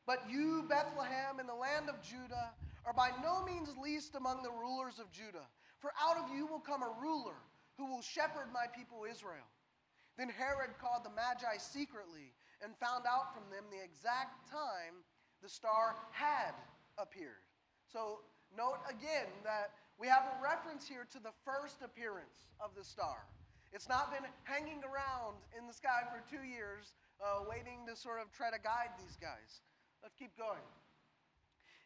But 0.08 0.24
you, 0.24 0.64
Bethlehem, 0.72 1.36
in 1.36 1.44
the 1.44 1.52
land 1.52 1.92
of 1.92 2.00
Judah, 2.00 2.56
are 2.88 2.96
by 2.96 3.12
no 3.20 3.44
means 3.44 3.76
least 3.76 4.16
among 4.16 4.40
the 4.40 4.48
rulers 4.48 4.96
of 4.96 5.12
Judah, 5.12 5.44
for 5.84 5.92
out 6.00 6.16
of 6.16 6.32
you 6.34 6.46
will 6.48 6.64
come 6.64 6.80
a 6.80 6.96
ruler 6.96 7.36
who 7.76 7.84
will 7.84 8.00
shepherd 8.00 8.48
my 8.48 8.64
people 8.72 9.04
Israel. 9.04 9.44
Then 10.16 10.32
Herod 10.32 10.80
called 10.80 11.04
the 11.04 11.12
Magi 11.12 11.60
secretly 11.60 12.32
and 12.64 12.72
found 12.80 13.04
out 13.04 13.36
from 13.36 13.52
them 13.52 13.68
the 13.68 13.84
exact 13.84 14.48
time 14.48 15.04
the 15.44 15.48
star 15.52 15.94
had 16.10 16.56
appeared. 16.96 17.44
So 17.84 18.24
note 18.56 18.80
again 18.88 19.28
that 19.44 19.76
we 20.00 20.08
have 20.08 20.24
a 20.24 20.42
reference 20.42 20.88
here 20.88 21.04
to 21.12 21.20
the 21.20 21.36
first 21.44 21.84
appearance 21.84 22.48
of 22.64 22.72
the 22.72 22.82
star. 22.82 23.28
It's 23.76 23.92
not 23.92 24.08
been 24.08 24.24
hanging 24.48 24.80
around 24.88 25.36
in 25.52 25.68
the 25.68 25.76
sky 25.76 26.08
for 26.08 26.24
two 26.24 26.48
years, 26.48 26.96
uh, 27.20 27.44
waiting 27.44 27.84
to 27.84 27.94
sort 27.94 28.24
of 28.24 28.32
try 28.32 28.48
to 28.48 28.58
guide 28.64 28.96
these 28.96 29.20
guys. 29.20 29.60
Let's 30.02 30.14
keep 30.14 30.36
going. 30.36 30.64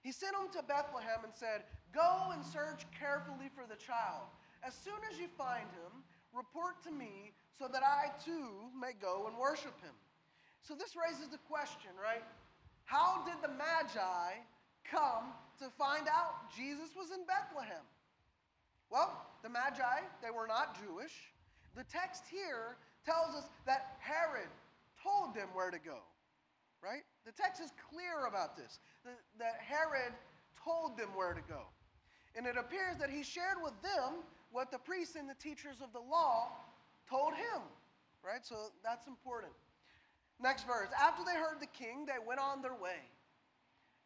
He 0.02 0.12
sent 0.12 0.33
them 0.33 0.50
to 0.52 0.62
Bethlehem 0.66 1.23
and 1.25 1.33
said, 1.35 1.62
Go 1.95 2.33
and 2.33 2.45
search 2.45 2.85
carefully 2.99 3.50
for 3.54 3.64
the 3.69 3.78
child. 3.78 4.26
As 4.66 4.75
soon 4.75 4.99
as 5.11 5.19
you 5.19 5.28
find 5.38 5.66
him, 5.78 6.02
report 6.33 6.83
to 6.85 6.90
me 6.90 7.33
so 7.59 7.69
that 7.69 7.83
I 7.83 8.11
too 8.25 8.71
may 8.78 8.92
go 9.00 9.26
and 9.28 9.37
worship 9.38 9.78
him. 9.83 9.95
So 10.62 10.75
this 10.75 10.95
raises 10.97 11.28
the 11.28 11.42
question, 11.50 11.90
right? 12.00 12.25
How 12.85 13.25
did 13.26 13.38
the 13.42 13.54
Magi 13.54 14.42
come 14.85 15.35
to 15.59 15.69
find 15.78 16.07
out 16.09 16.50
Jesus 16.54 16.90
was 16.97 17.11
in 17.11 17.25
Bethlehem? 17.26 17.85
Well, 18.90 19.26
the 19.42 19.49
Magi, 19.49 20.02
they 20.23 20.31
were 20.31 20.47
not 20.47 20.78
Jewish. 20.78 21.14
The 21.76 21.85
text 21.85 22.25
here 22.31 22.76
tells 23.04 23.35
us 23.35 23.49
that 23.66 23.97
Herod 23.99 24.50
told 25.02 25.35
them 25.35 25.49
where 25.54 25.71
to 25.71 25.78
go, 25.78 25.99
right? 26.83 27.02
The 27.25 27.33
text 27.33 27.61
is 27.62 27.71
clear 27.91 28.26
about 28.26 28.57
this, 28.57 28.81
that 29.38 29.55
Herod 29.61 30.12
told 30.62 30.97
them 30.97 31.09
where 31.14 31.35
to 31.35 31.41
go. 31.49 31.62
And 32.35 32.47
it 32.47 32.57
appears 32.57 32.97
that 32.99 33.11
he 33.11 33.23
shared 33.23 33.59
with 33.62 33.75
them 33.83 34.25
what 34.50 34.71
the 34.71 34.79
priests 34.79 35.17
and 35.17 35.29
the 35.29 35.35
teachers 35.35 35.76
of 35.83 35.93
the 35.93 36.00
law 36.00 36.49
told 37.09 37.35
him, 37.35 37.62
right? 38.25 38.45
So 38.45 38.57
that's 38.83 39.07
important. 39.07 39.52
Next 40.41 40.67
verse. 40.67 40.88
After 41.00 41.25
they 41.25 41.38
heard 41.38 41.61
the 41.61 41.67
king, 41.67 42.07
they 42.07 42.19
went 42.25 42.41
on 42.41 42.62
their 42.62 42.75
way. 42.75 43.00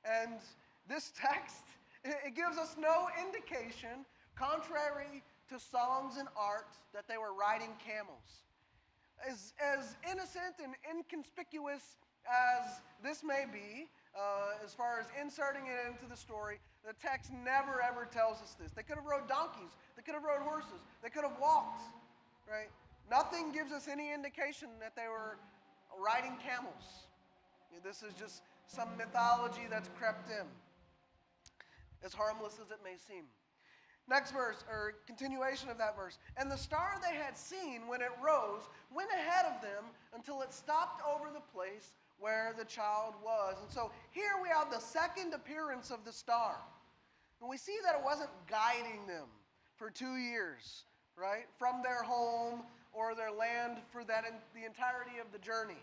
And 0.05 0.35
this 0.89 1.13
text, 1.17 1.65
it 2.05 2.35
gives 2.35 2.59
us 2.59 2.77
no 2.79 3.09
indication, 3.27 4.05
contrary 4.37 5.23
to 5.49 5.59
songs 5.59 6.17
and 6.19 6.29
art, 6.37 6.69
that 6.93 7.09
they 7.09 7.17
were 7.17 7.33
riding 7.33 7.73
camels. 7.85 8.45
As, 9.27 9.55
as 9.63 9.97
innocent 10.05 10.61
and 10.63 10.75
inconspicuous 10.91 11.97
as 12.27 12.81
this 13.03 13.23
may 13.23 13.45
be, 13.51 13.89
uh, 14.17 14.65
as 14.65 14.75
far 14.75 14.99
as 14.99 15.07
inserting 15.21 15.67
it 15.67 15.87
into 15.87 16.09
the 16.09 16.17
story, 16.17 16.59
the 16.87 16.95
text 16.95 17.31
never 17.45 17.83
ever 17.83 18.07
tells 18.07 18.41
us 18.43 18.57
this. 18.61 18.73
They 18.73 18.83
could 18.83 18.97
have 18.97 19.07
rode 19.07 19.29
donkeys, 19.29 19.77
they 19.97 20.03
could 20.03 20.15
have 20.15 20.25
rode 20.25 20.43
horses, 20.43 20.81
they 21.03 21.11
could 21.11 21.25
have 21.25 21.39
walked, 21.41 21.83
right? 22.51 22.71
Nothing 23.11 23.53
gives 23.53 23.73
us 23.73 23.89
any 23.89 24.13
indication 24.13 24.69
that 24.81 24.97
they 24.97 25.09
were 25.09 25.39
riding 25.99 26.37
camels. 26.43 27.07
This 27.85 28.03
is 28.03 28.15
just 28.15 28.43
some 28.67 28.89
mythology 28.97 29.69
that's 29.71 29.91
crept 29.99 30.31
in, 30.31 30.47
as 32.05 32.13
harmless 32.13 32.55
as 32.55 32.71
it 32.71 32.79
may 32.83 32.97
seem. 32.97 33.25
Next 34.09 34.31
verse, 34.31 34.65
or 34.71 34.95
continuation 35.07 35.69
of 35.69 35.79
that 35.79 35.97
verse. 35.97 36.19
And 36.37 36.51
the 36.51 36.57
star 36.57 37.01
they 37.03 37.17
had 37.17 37.37
seen 37.37 37.89
when 37.89 38.01
it 38.01 38.11
rose 38.23 38.63
went 38.95 39.11
ahead 39.11 39.47
of 39.47 39.61
them 39.61 39.85
until 40.15 40.43
it 40.43 40.55
stopped 40.55 41.03
over 41.05 41.27
the 41.33 41.43
place 41.53 41.99
where 42.19 42.55
the 42.59 42.65
child 42.65 43.15
was. 43.25 43.57
And 43.63 43.71
so 43.71 43.91
here 44.11 44.33
we 44.43 44.49
have 44.49 44.71
the 44.71 44.81
second 44.81 45.35
appearance 45.35 45.91
of 45.91 46.05
the 46.05 46.13
star. 46.13 46.57
And 47.41 47.51
we 47.51 47.57
see 47.57 47.77
that 47.85 47.95
it 47.95 48.05
wasn't 48.05 48.31
guiding 48.49 49.07
them 49.07 49.27
for 49.77 49.91
two 49.91 50.17
years, 50.17 50.85
right? 51.17 51.45
From 51.59 51.83
their 51.83 52.03
home 52.03 52.63
or 52.93 53.15
their 53.15 53.31
land 53.31 53.79
for 53.93 54.05
that 54.05 54.25
the 54.55 54.65
entirety 54.65 55.19
of 55.21 55.31
the 55.33 55.39
journey. 55.39 55.83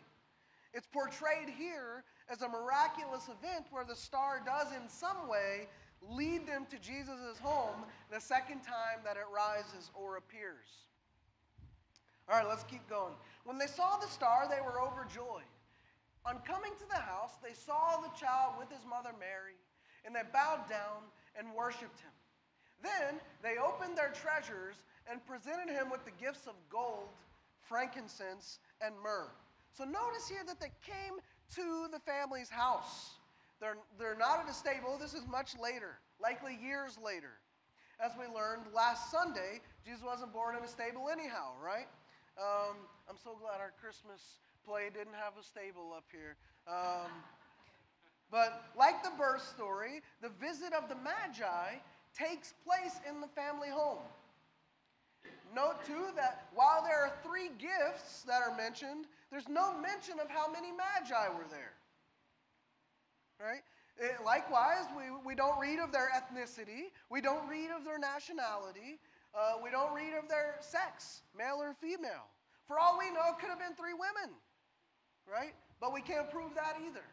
It's 0.73 0.87
portrayed 0.87 1.49
here 1.49 2.03
as 2.29 2.41
a 2.41 2.49
miraculous 2.49 3.25
event 3.25 3.67
where 3.69 3.85
the 3.85 3.95
star 3.95 4.41
does, 4.43 4.67
in 4.73 4.89
some 4.89 5.27
way, 5.29 5.67
lead 6.09 6.47
them 6.47 6.65
to 6.71 6.79
Jesus' 6.79 7.37
home 7.39 7.85
the 8.11 8.19
second 8.19 8.61
time 8.61 8.99
that 9.05 9.15
it 9.15 9.25
rises 9.33 9.91
or 9.93 10.17
appears. 10.17 10.87
All 12.27 12.37
right, 12.37 12.47
let's 12.47 12.63
keep 12.63 12.87
going. 12.89 13.13
When 13.43 13.57
they 13.57 13.67
saw 13.67 13.97
the 13.97 14.07
star, 14.07 14.47
they 14.49 14.61
were 14.61 14.81
overjoyed. 14.81 15.43
On 16.25 16.39
coming 16.47 16.71
to 16.79 16.87
the 16.87 17.01
house, 17.01 17.35
they 17.43 17.53
saw 17.53 17.99
the 17.99 18.11
child 18.17 18.55
with 18.57 18.71
his 18.71 18.85
mother 18.87 19.11
Mary, 19.19 19.59
and 20.05 20.15
they 20.15 20.23
bowed 20.31 20.69
down 20.69 21.03
and 21.35 21.53
worshiped 21.53 21.99
him. 21.99 22.15
Then 22.81 23.19
they 23.41 23.59
opened 23.59 23.97
their 23.97 24.11
treasures 24.11 24.75
and 25.09 25.25
presented 25.25 25.71
him 25.71 25.89
with 25.89 26.03
the 26.05 26.15
gifts 26.19 26.47
of 26.47 26.53
gold, 26.69 27.11
frankincense, 27.61 28.59
and 28.79 28.95
myrrh. 29.03 29.31
So 29.71 29.83
notice 29.83 30.29
here 30.29 30.43
that 30.47 30.59
they 30.59 30.71
came 30.85 31.19
to 31.55 31.87
the 31.91 31.99
family's 31.99 32.49
house. 32.49 33.19
They're, 33.59 33.77
they're 33.97 34.17
not 34.17 34.43
at 34.43 34.49
a 34.49 34.53
stable. 34.53 34.97
This 34.99 35.13
is 35.13 35.27
much 35.27 35.55
later, 35.59 35.99
likely 36.21 36.57
years 36.61 36.97
later. 37.03 37.39
As 37.99 38.11
we 38.19 38.27
learned 38.33 38.63
last 38.73 39.11
Sunday, 39.11 39.61
Jesus 39.85 40.03
wasn't 40.03 40.33
born 40.33 40.55
in 40.55 40.63
a 40.63 40.67
stable 40.67 41.07
anyhow, 41.09 41.55
right? 41.63 41.87
Um, 42.37 42.75
I'm 43.09 43.17
so 43.23 43.37
glad 43.39 43.61
our 43.61 43.71
Christmas 43.79 44.43
play 44.65 44.89
didn't 44.93 45.15
have 45.15 45.33
a 45.39 45.43
stable 45.43 45.93
up 45.95 46.05
here. 46.11 46.35
Um, 46.67 47.11
but 48.31 48.65
like 48.77 49.03
the 49.03 49.11
birth 49.17 49.45
story, 49.47 50.01
the 50.21 50.29
visit 50.41 50.73
of 50.73 50.89
the 50.89 50.95
Magi 50.95 51.77
takes 52.17 52.53
place 52.65 52.99
in 53.07 53.21
the 53.21 53.27
family 53.27 53.69
home. 53.69 54.01
Note 55.55 55.85
too 55.85 56.09
that 56.15 56.49
while 56.53 56.83
there 56.83 56.97
are 56.97 57.13
three 57.21 57.49
gifts 57.59 58.23
that 58.23 58.41
are 58.41 58.55
mentioned, 58.57 59.05
there's 59.29 59.47
no 59.47 59.77
mention 59.79 60.19
of 60.19 60.29
how 60.29 60.51
many 60.51 60.71
Magi 60.71 61.29
were 61.29 61.45
there. 61.51 61.73
Right? 63.39 63.61
It, 63.99 64.17
likewise, 64.25 64.89
we, 64.97 65.13
we 65.23 65.35
don't 65.35 65.59
read 65.59 65.77
of 65.77 65.91
their 65.91 66.09
ethnicity, 66.09 66.89
we 67.11 67.21
don't 67.21 67.47
read 67.47 67.69
of 67.69 67.85
their 67.85 67.99
nationality, 67.99 68.97
uh, 69.35 69.61
we 69.63 69.69
don't 69.69 69.93
read 69.93 70.13
of 70.17 70.27
their 70.27 70.55
sex, 70.59 71.21
male 71.37 71.57
or 71.61 71.75
female. 71.79 72.25
For 72.67 72.79
all 72.79 72.97
we 72.97 73.11
know, 73.11 73.29
it 73.29 73.39
could 73.39 73.49
have 73.49 73.59
been 73.59 73.75
three 73.75 73.93
women 73.93 74.33
right? 75.31 75.53
But 75.79 75.93
we 75.93 76.01
can't 76.01 76.29
prove 76.29 76.55
that 76.55 76.77
either. 76.85 77.05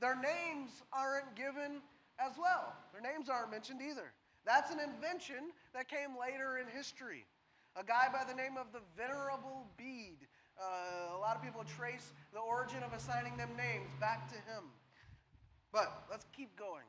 Their 0.00 0.14
names 0.14 0.70
aren't 0.92 1.34
given 1.34 1.82
as 2.18 2.32
well. 2.38 2.74
Their 2.92 3.02
names 3.02 3.28
aren't 3.28 3.50
mentioned 3.50 3.80
either. 3.82 4.12
That's 4.46 4.70
an 4.70 4.78
invention 4.80 5.50
that 5.74 5.88
came 5.88 6.18
later 6.18 6.58
in 6.58 6.66
history. 6.68 7.26
A 7.76 7.84
guy 7.84 8.08
by 8.12 8.24
the 8.24 8.34
name 8.34 8.56
of 8.58 8.72
the 8.72 8.80
Venerable 8.96 9.66
Bede. 9.76 10.26
Uh, 10.58 11.16
a 11.16 11.20
lot 11.20 11.36
of 11.36 11.42
people 11.42 11.62
trace 11.76 12.12
the 12.32 12.40
origin 12.40 12.82
of 12.82 12.92
assigning 12.92 13.36
them 13.36 13.50
names 13.56 13.90
back 14.00 14.28
to 14.28 14.34
him. 14.34 14.64
But 15.72 16.06
let's 16.10 16.26
keep 16.34 16.56
going. 16.56 16.86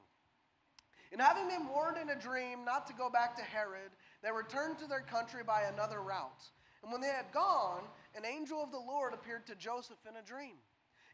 And 1.12 1.22
having 1.22 1.48
been 1.48 1.68
warned 1.68 1.98
in 1.98 2.10
a 2.10 2.16
dream 2.16 2.64
not 2.64 2.86
to 2.88 2.94
go 2.94 3.10
back 3.10 3.36
to 3.38 3.44
Herod, 3.44 3.92
they 4.24 4.32
returned 4.32 4.78
to 4.80 4.88
their 4.88 5.02
country 5.02 5.42
by 5.46 5.64
another 5.64 6.02
route. 6.02 6.44
And 6.84 6.92
when 6.92 7.02
they 7.02 7.08
had 7.08 7.32
gone, 7.34 7.82
an 8.16 8.26
angel 8.26 8.64
of 8.64 8.72
the 8.72 8.80
Lord 8.80 9.14
appeared 9.14 9.46
to 9.48 9.56
Joseph 9.56 10.00
in 10.10 10.16
a 10.16 10.26
dream. 10.26 10.56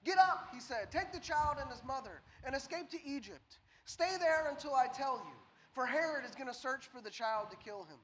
Get 0.04 0.18
up, 0.18 0.50
he 0.54 0.60
said, 0.60 0.92
take 0.92 1.12
the 1.12 1.20
child 1.20 1.58
and 1.60 1.70
his 1.70 1.84
mother, 1.84 2.22
and 2.46 2.56
escape 2.56 2.90
to 2.92 3.06
Egypt. 3.06 3.58
Stay 3.86 4.18
there 4.20 4.48
until 4.50 4.75
I 4.75 4.88
tell 4.88 5.18
you, 5.18 5.36
for 5.72 5.86
Herod 5.86 6.25
is 6.25 6.36
going 6.36 6.48
to 6.48 6.54
search 6.54 6.86
for 6.88 7.02
the 7.02 7.10
child 7.10 7.50
to 7.50 7.58
kill 7.58 7.84
him. 7.84 7.98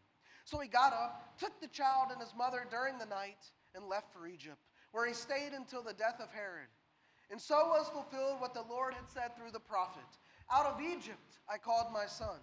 So 0.45 0.59
he 0.59 0.67
got 0.67 0.93
up, 0.93 1.37
took 1.39 1.59
the 1.61 1.67
child 1.67 2.07
and 2.11 2.19
his 2.19 2.33
mother 2.35 2.65
during 2.69 2.97
the 2.97 3.05
night, 3.05 3.37
and 3.75 3.87
left 3.87 4.11
for 4.11 4.27
Egypt, 4.27 4.59
where 4.91 5.07
he 5.07 5.13
stayed 5.13 5.53
until 5.53 5.83
the 5.83 5.93
death 5.93 6.19
of 6.19 6.31
Herod. 6.31 6.67
And 7.29 7.39
so 7.39 7.67
was 7.67 7.87
fulfilled 7.89 8.41
what 8.41 8.53
the 8.53 8.65
Lord 8.69 8.93
had 8.93 9.07
said 9.07 9.37
through 9.37 9.51
the 9.51 9.59
prophet 9.59 10.03
Out 10.51 10.65
of 10.65 10.81
Egypt 10.81 11.39
I 11.49 11.57
called 11.57 11.93
my 11.93 12.05
son. 12.05 12.39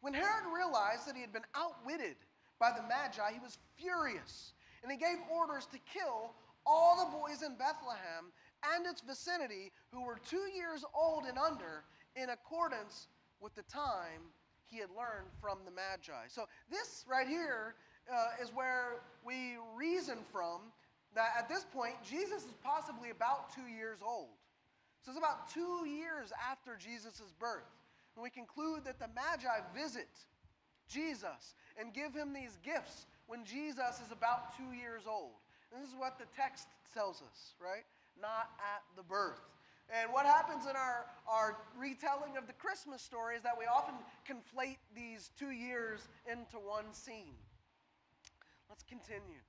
When 0.00 0.14
Herod 0.14 0.44
realized 0.52 1.06
that 1.06 1.14
he 1.14 1.20
had 1.20 1.32
been 1.32 1.46
outwitted 1.54 2.16
by 2.58 2.72
the 2.72 2.82
Magi, 2.82 3.32
he 3.32 3.38
was 3.38 3.58
furious 3.76 4.52
and 4.82 4.92
he 4.92 4.98
gave 4.98 5.18
orders 5.30 5.66
to 5.66 5.78
kill 5.92 6.32
all 6.66 6.98
the 6.98 7.16
boys 7.16 7.42
in 7.42 7.56
Bethlehem 7.56 8.30
and 8.74 8.86
its 8.86 9.00
vicinity 9.00 9.72
who 9.92 10.04
were 10.04 10.18
two 10.28 10.50
years 10.54 10.84
old 10.94 11.24
and 11.24 11.38
under 11.38 11.84
in 12.16 12.30
accordance 12.30 13.08
with 13.40 13.54
the 13.54 13.62
time 13.62 14.32
he 14.66 14.78
had 14.78 14.90
learned 14.90 15.28
from 15.40 15.58
the 15.64 15.70
Magi. 15.70 16.28
So, 16.28 16.44
this 16.70 17.04
right 17.08 17.26
here 17.26 17.74
uh, 18.12 18.42
is 18.42 18.50
where 18.54 19.00
we 19.24 19.56
reason 19.74 20.18
from 20.30 20.60
that 21.14 21.30
at 21.38 21.48
this 21.48 21.64
point, 21.72 21.94
Jesus 22.08 22.44
is 22.44 22.54
possibly 22.62 23.10
about 23.10 23.54
two 23.54 23.66
years 23.66 24.00
old. 24.04 24.36
So, 25.02 25.10
it's 25.10 25.18
about 25.18 25.48
two 25.48 25.88
years 25.88 26.32
after 26.50 26.76
Jesus' 26.76 27.32
birth. 27.38 27.70
And 28.14 28.22
we 28.22 28.30
conclude 28.30 28.84
that 28.84 28.98
the 28.98 29.08
Magi 29.14 29.62
visit 29.74 30.08
Jesus 30.88 31.54
and 31.78 31.94
give 31.94 32.14
him 32.14 32.32
these 32.32 32.58
gifts 32.64 33.06
when 33.28 33.44
Jesus 33.44 34.00
is 34.04 34.10
about 34.10 34.56
two 34.56 34.72
years 34.74 35.04
old. 35.06 35.36
This 35.70 35.86
is 35.86 35.94
what 35.96 36.18
the 36.18 36.24
text 36.34 36.66
tells 36.92 37.22
us, 37.22 37.54
right? 37.60 37.84
Not 38.20 38.50
at 38.58 38.82
the 38.96 39.04
birth. 39.04 39.44
And 39.88 40.12
what 40.12 40.26
happens 40.26 40.64
in 40.64 40.76
our, 40.76 41.06
our 41.28 41.56
retelling 41.78 42.36
of 42.36 42.46
the 42.46 42.52
Christmas 42.54 43.00
story 43.00 43.36
is 43.36 43.42
that 43.42 43.56
we 43.56 43.64
often 43.64 43.94
conflate 44.26 44.76
these 44.94 45.30
two 45.38 45.50
years 45.50 46.08
into 46.30 46.56
one 46.56 46.92
scene. 46.92 47.36
Let's 48.68 48.82
continue. 48.82 49.40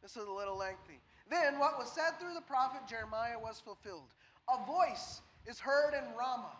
This 0.00 0.16
is 0.16 0.28
a 0.28 0.32
little 0.32 0.56
lengthy. 0.56 1.00
Then 1.30 1.58
what 1.58 1.78
was 1.78 1.90
said 1.92 2.20
through 2.20 2.34
the 2.34 2.44
prophet 2.44 2.82
Jeremiah 2.88 3.38
was 3.40 3.60
fulfilled. 3.60 4.12
A 4.52 4.64
voice 4.66 5.20
is 5.46 5.58
heard 5.58 5.92
in 5.94 6.04
Ramah, 6.16 6.56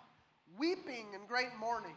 weeping 0.59 1.12
in 1.14 1.26
great 1.26 1.52
mourning. 1.61 1.97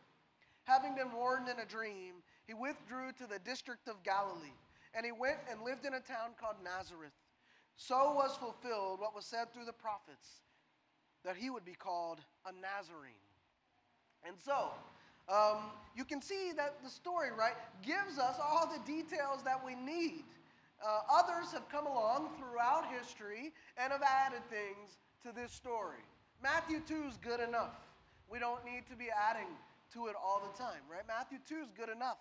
Having 0.71 0.95
been 0.95 1.11
warned 1.11 1.49
in 1.49 1.59
a 1.59 1.65
dream, 1.65 2.23
he 2.47 2.53
withdrew 2.53 3.11
to 3.17 3.27
the 3.27 3.39
district 3.39 3.89
of 3.89 4.01
Galilee, 4.03 4.55
and 4.93 5.05
he 5.05 5.11
went 5.11 5.39
and 5.51 5.61
lived 5.63 5.85
in 5.85 5.95
a 5.95 5.99
town 5.99 6.31
called 6.39 6.55
Nazareth. 6.63 7.11
So 7.75 8.13
was 8.13 8.37
fulfilled 8.37 9.01
what 9.01 9.13
was 9.13 9.25
said 9.25 9.51
through 9.51 9.65
the 9.65 9.73
prophets 9.73 10.39
that 11.25 11.35
he 11.35 11.49
would 11.49 11.65
be 11.65 11.73
called 11.73 12.19
a 12.45 12.53
Nazarene. 12.53 13.11
And 14.25 14.37
so, 14.39 14.71
um, 15.27 15.57
you 15.93 16.05
can 16.05 16.21
see 16.21 16.53
that 16.55 16.81
the 16.81 16.89
story, 16.89 17.31
right, 17.37 17.57
gives 17.85 18.17
us 18.17 18.37
all 18.41 18.65
the 18.65 18.79
details 18.89 19.43
that 19.43 19.59
we 19.65 19.75
need. 19.75 20.23
Uh, 20.81 21.01
others 21.11 21.51
have 21.51 21.67
come 21.67 21.85
along 21.85 22.29
throughout 22.39 22.85
history 22.97 23.51
and 23.77 23.91
have 23.91 24.03
added 24.03 24.41
things 24.49 24.95
to 25.23 25.35
this 25.35 25.51
story. 25.51 25.99
Matthew 26.41 26.79
2 26.87 27.03
is 27.09 27.17
good 27.17 27.41
enough. 27.41 27.75
We 28.31 28.39
don't 28.39 28.63
need 28.63 28.83
to 28.89 28.95
be 28.95 29.09
adding 29.11 29.51
to 29.93 30.07
it 30.07 30.15
all 30.15 30.41
the 30.41 30.57
time, 30.57 30.81
right? 30.89 31.05
Matthew 31.07 31.39
2 31.47 31.55
is 31.63 31.71
good 31.77 31.89
enough. 31.89 32.17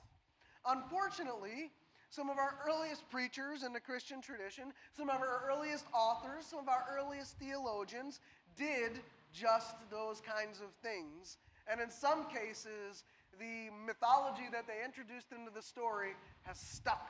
Unfortunately, 0.67 1.71
some 2.11 2.29
of 2.29 2.39
our 2.39 2.59
earliest 2.67 3.09
preachers 3.09 3.63
in 3.63 3.73
the 3.73 3.81
Christian 3.81 4.21
tradition, 4.21 4.73
some 4.97 5.09
of 5.09 5.21
our 5.21 5.49
earliest 5.49 5.87
authors, 5.95 6.47
some 6.47 6.59
of 6.59 6.69
our 6.69 6.85
earliest 6.91 7.39
theologians 7.39 8.21
did 8.57 9.01
just 9.33 9.77
those 9.91 10.21
kinds 10.21 10.61
of 10.61 10.75
things. 10.83 11.39
And 11.71 11.81
in 11.81 11.91
some 11.91 12.27
cases, 12.27 13.05
the 13.39 13.71
mythology 13.87 14.49
that 14.51 14.67
they 14.67 14.85
introduced 14.85 15.31
into 15.31 15.53
the 15.55 15.63
story 15.63 16.15
has 16.43 16.59
stuck. 16.59 17.09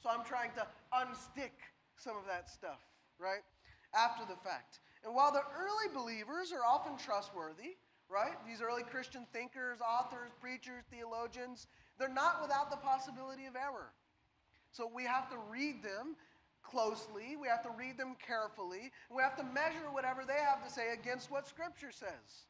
So 0.00 0.08
I'm 0.10 0.24
trying 0.24 0.52
to 0.54 0.66
unstick 0.94 1.58
some 1.96 2.16
of 2.16 2.22
that 2.28 2.48
stuff, 2.48 2.80
right? 3.18 3.42
After 3.94 4.24
the 4.24 4.38
fact. 4.48 4.78
And 5.04 5.14
while 5.14 5.32
the 5.32 5.42
early 5.58 5.92
believers 5.92 6.52
are 6.52 6.64
often 6.64 6.96
trustworthy, 6.96 7.76
right? 8.08 8.34
These 8.46 8.62
early 8.62 8.82
Christian 8.82 9.26
thinkers, 9.32 9.78
authors, 9.80 10.30
preachers, 10.40 10.84
theologians, 10.90 11.66
they're 11.98 12.08
not 12.08 12.42
without 12.42 12.70
the 12.70 12.76
possibility 12.76 13.46
of 13.46 13.56
error. 13.56 13.92
So 14.70 14.90
we 14.92 15.04
have 15.04 15.30
to 15.30 15.36
read 15.50 15.82
them 15.82 16.16
closely, 16.62 17.36
we 17.40 17.48
have 17.48 17.62
to 17.62 17.70
read 17.78 17.96
them 17.96 18.16
carefully, 18.26 18.90
we 19.14 19.22
have 19.22 19.36
to 19.36 19.44
measure 19.44 19.90
whatever 19.92 20.24
they 20.26 20.40
have 20.42 20.64
to 20.66 20.70
say 20.70 20.92
against 20.92 21.30
what 21.30 21.46
Scripture 21.46 21.92
says. 21.92 22.46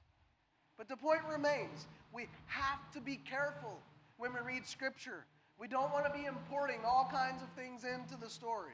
But 0.77 0.89
the 0.89 0.97
point 0.97 1.21
remains 1.31 1.87
we 2.13 2.27
have 2.47 2.91
to 2.93 3.01
be 3.01 3.17
careful 3.17 3.79
when 4.17 4.33
we 4.33 4.41
read 4.41 4.67
Scripture. 4.67 5.25
We 5.59 5.69
don't 5.69 5.93
want 5.93 6.05
to 6.07 6.13
be 6.13 6.27
importing 6.27 6.81
all 6.85 7.09
kinds 7.11 7.43
of 7.43 7.49
things 7.57 7.85
into 7.85 8.17
the 8.21 8.29
story. 8.29 8.73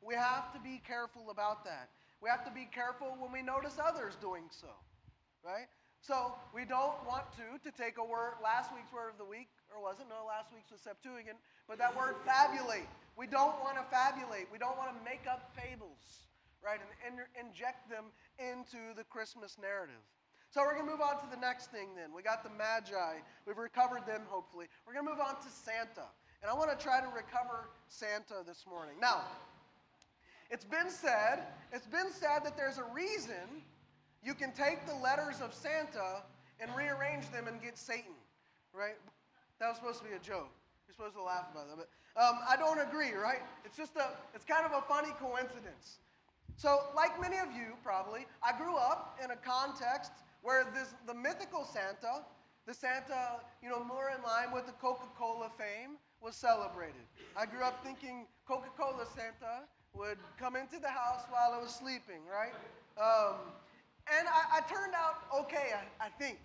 We 0.00 0.14
have 0.14 0.52
to 0.52 0.60
be 0.60 0.82
careful 0.86 1.30
about 1.30 1.64
that. 1.64 1.90
We 2.20 2.28
have 2.28 2.44
to 2.44 2.50
be 2.50 2.68
careful 2.72 3.16
when 3.18 3.32
we 3.32 3.42
notice 3.42 3.78
others 3.82 4.16
doing 4.20 4.44
so, 4.50 4.68
right? 5.44 5.66
So 6.04 6.36
we 6.52 6.68
don't 6.68 7.00
want 7.08 7.24
to, 7.40 7.56
to 7.64 7.72
take 7.72 7.96
a 7.96 8.04
word, 8.04 8.36
last 8.44 8.68
week's 8.76 8.92
word 8.92 9.08
of 9.08 9.16
the 9.16 9.24
week, 9.24 9.48
or 9.72 9.80
was 9.80 9.96
it? 9.96 10.06
No, 10.12 10.28
last 10.28 10.52
week's 10.52 10.68
was 10.68 10.84
Septuagint, 10.84 11.40
but 11.64 11.80
that 11.80 11.96
word 11.96 12.20
fabulate. 12.28 12.84
We 13.16 13.24
don't 13.24 13.56
want 13.64 13.80
to 13.80 13.84
fabulate. 13.88 14.52
We 14.52 14.60
don't 14.60 14.76
want 14.76 14.92
to 14.92 14.98
make 15.00 15.24
up 15.24 15.56
fables, 15.56 16.28
right, 16.60 16.76
and 17.08 17.24
inject 17.40 17.88
them 17.88 18.12
into 18.36 18.92
the 19.00 19.04
Christmas 19.08 19.56
narrative. 19.56 20.04
So 20.52 20.60
we're 20.60 20.76
going 20.76 20.84
to 20.84 20.92
move 20.92 21.00
on 21.00 21.24
to 21.24 21.28
the 21.32 21.40
next 21.40 21.72
thing 21.72 21.96
then. 21.96 22.12
We 22.12 22.20
got 22.20 22.44
the 22.44 22.52
Magi. 22.52 23.24
We've 23.48 23.56
recovered 23.56 24.04
them, 24.04 24.28
hopefully. 24.28 24.68
We're 24.84 24.92
going 24.92 25.08
to 25.08 25.10
move 25.10 25.24
on 25.24 25.40
to 25.40 25.48
Santa. 25.48 26.04
And 26.44 26.52
I 26.52 26.54
want 26.54 26.68
to 26.68 26.76
try 26.76 27.00
to 27.00 27.08
recover 27.16 27.72
Santa 27.88 28.44
this 28.44 28.68
morning. 28.68 29.00
Now, 29.00 29.24
it's 30.50 30.68
been 30.68 30.90
said, 30.90 31.48
it's 31.72 31.88
been 31.88 32.12
said 32.12 32.44
that 32.44 32.60
there's 32.60 32.76
a 32.76 32.84
reason 32.92 33.64
you 34.24 34.34
can 34.34 34.52
take 34.52 34.86
the 34.86 34.94
letters 34.94 35.40
of 35.40 35.52
Santa 35.52 36.22
and 36.60 36.70
rearrange 36.76 37.30
them 37.30 37.46
and 37.46 37.60
get 37.60 37.76
Satan, 37.76 38.16
right? 38.72 38.96
That 39.60 39.68
was 39.68 39.76
supposed 39.76 39.98
to 39.98 40.04
be 40.04 40.16
a 40.16 40.18
joke. 40.18 40.50
You're 40.88 40.94
supposed 40.96 41.14
to 41.16 41.22
laugh 41.22 41.46
about 41.52 41.68
that, 41.68 41.76
but 41.76 41.88
um, 42.20 42.38
I 42.48 42.56
don't 42.56 42.80
agree, 42.80 43.12
right? 43.12 43.42
It's 43.64 43.76
just 43.76 43.96
a, 43.96 44.08
it's 44.34 44.44
kind 44.44 44.64
of 44.64 44.72
a 44.72 44.82
funny 44.82 45.12
coincidence. 45.20 45.98
So, 46.56 46.86
like 46.94 47.20
many 47.20 47.38
of 47.38 47.50
you 47.52 47.74
probably, 47.82 48.26
I 48.42 48.56
grew 48.56 48.76
up 48.76 49.18
in 49.22 49.30
a 49.32 49.36
context 49.36 50.12
where 50.42 50.64
this, 50.72 50.94
the 51.06 51.14
mythical 51.14 51.64
Santa, 51.64 52.22
the 52.66 52.74
Santa, 52.74 53.40
you 53.62 53.68
know, 53.68 53.82
more 53.82 54.12
in 54.16 54.22
line 54.22 54.54
with 54.54 54.66
the 54.66 54.72
Coca-Cola 54.72 55.50
fame, 55.58 55.98
was 56.22 56.36
celebrated. 56.36 57.04
I 57.36 57.46
grew 57.46 57.62
up 57.62 57.84
thinking 57.84 58.26
Coca-Cola 58.46 59.04
Santa 59.14 59.66
would 59.94 60.18
come 60.38 60.54
into 60.56 60.78
the 60.78 60.88
house 60.88 61.22
while 61.30 61.52
I 61.52 61.60
was 61.60 61.74
sleeping, 61.74 62.22
right? 62.30 62.54
Um, 62.96 63.36
and 64.08 64.28
I, 64.28 64.58
I, 64.58 64.60
turned 64.68 64.94
out 64.94 65.24
okay, 65.44 65.72
I, 65.72 66.06
I 66.06 66.08
think. 66.08 66.38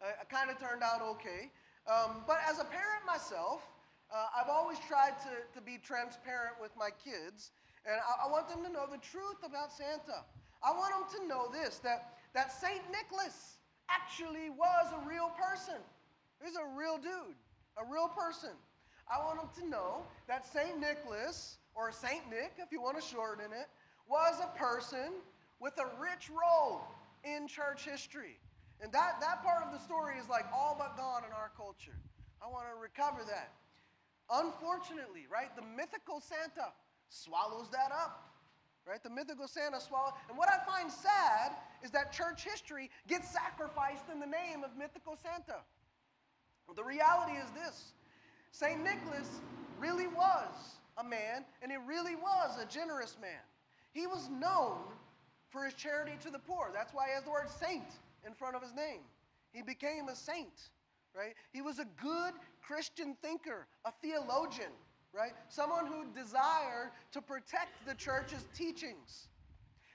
I, 0.00 0.22
I 0.22 0.24
kind 0.24 0.50
of 0.50 0.58
turned 0.58 0.82
out 0.82 1.02
okay. 1.16 1.50
Um, 1.86 2.24
but 2.26 2.38
as 2.48 2.58
a 2.58 2.64
parent 2.64 3.04
myself, 3.06 3.62
uh, 4.12 4.26
I've 4.36 4.48
always 4.48 4.78
tried 4.88 5.18
to, 5.24 5.32
to 5.54 5.60
be 5.60 5.78
transparent 5.82 6.60
with 6.60 6.70
my 6.78 6.90
kids, 6.90 7.50
and 7.86 7.96
I, 7.96 8.28
I, 8.28 8.30
want 8.30 8.48
them 8.48 8.62
to 8.64 8.70
know 8.70 8.86
the 8.90 9.00
truth 9.00 9.40
about 9.44 9.72
Santa. 9.72 10.24
I 10.62 10.70
want 10.72 10.92
them 10.94 11.20
to 11.20 11.26
know 11.26 11.50
this 11.50 11.78
that, 11.78 12.20
that 12.34 12.52
St. 12.52 12.82
Nicholas 12.92 13.56
actually 13.90 14.50
was 14.50 14.92
a 14.92 15.08
real 15.08 15.32
person. 15.34 15.80
He's 16.44 16.56
a 16.56 16.76
real 16.76 16.98
dude, 16.98 17.36
a 17.78 17.84
real 17.90 18.08
person. 18.08 18.54
I 19.10 19.18
want 19.24 19.40
them 19.40 19.64
to 19.64 19.70
know 19.70 20.02
that 20.28 20.46
St. 20.46 20.78
Nicholas, 20.78 21.58
or 21.74 21.90
St. 21.90 22.22
Nick, 22.30 22.52
if 22.58 22.70
you 22.70 22.80
want 22.80 23.00
to 23.00 23.02
shorten 23.02 23.52
it, 23.52 23.68
was 24.08 24.40
a 24.40 24.58
person 24.58 25.12
with 25.60 25.74
a 25.78 25.86
rich 26.00 26.30
role 26.30 26.82
in 27.24 27.46
church 27.46 27.84
history. 27.84 28.38
And 28.80 28.90
that, 28.92 29.20
that 29.20 29.42
part 29.42 29.62
of 29.62 29.72
the 29.72 29.78
story 29.78 30.16
is 30.18 30.28
like 30.28 30.46
all 30.52 30.74
but 30.78 30.96
gone 30.96 31.22
in 31.26 31.32
our 31.32 31.50
culture. 31.56 31.96
I 32.42 32.50
want 32.50 32.66
to 32.74 32.80
recover 32.80 33.22
that. 33.26 33.52
Unfortunately, 34.30 35.26
right, 35.30 35.54
the 35.54 35.62
mythical 35.76 36.20
Santa 36.20 36.72
swallows 37.08 37.70
that 37.70 37.92
up. 37.92 38.28
Right? 38.84 39.00
The 39.00 39.10
mythical 39.10 39.46
Santa 39.46 39.80
swallows. 39.80 40.14
And 40.28 40.36
what 40.36 40.48
I 40.48 40.58
find 40.66 40.90
sad 40.90 41.52
is 41.84 41.92
that 41.92 42.10
church 42.10 42.42
history 42.42 42.90
gets 43.06 43.30
sacrificed 43.30 44.10
in 44.12 44.18
the 44.18 44.26
name 44.26 44.64
of 44.64 44.76
mythical 44.76 45.16
Santa. 45.22 45.60
The 46.74 46.82
reality 46.82 47.32
is 47.32 47.50
this 47.50 47.92
St. 48.50 48.82
Nicholas 48.82 49.28
really 49.78 50.06
was 50.06 50.80
a 50.98 51.04
man, 51.04 51.44
and 51.62 51.70
he 51.70 51.78
really 51.86 52.16
was 52.16 52.58
a 52.60 52.66
generous 52.66 53.16
man. 53.20 53.44
He 53.92 54.06
was 54.06 54.28
known 54.30 54.78
for 55.52 55.64
his 55.64 55.74
charity 55.74 56.12
to 56.22 56.30
the 56.30 56.38
poor. 56.38 56.70
That's 56.72 56.92
why 56.92 57.08
he 57.08 57.14
has 57.14 57.24
the 57.24 57.30
word 57.30 57.50
saint 57.60 58.00
in 58.26 58.32
front 58.32 58.56
of 58.56 58.62
his 58.62 58.74
name. 58.74 59.00
He 59.52 59.62
became 59.62 60.08
a 60.08 60.16
saint, 60.16 60.70
right? 61.14 61.34
He 61.52 61.60
was 61.60 61.78
a 61.78 61.86
good 62.00 62.32
Christian 62.62 63.14
thinker, 63.22 63.66
a 63.84 63.92
theologian, 64.02 64.72
right? 65.12 65.32
Someone 65.50 65.86
who 65.86 66.06
desired 66.14 66.90
to 67.12 67.20
protect 67.20 67.86
the 67.86 67.94
church's 67.94 68.46
teachings. 68.56 69.28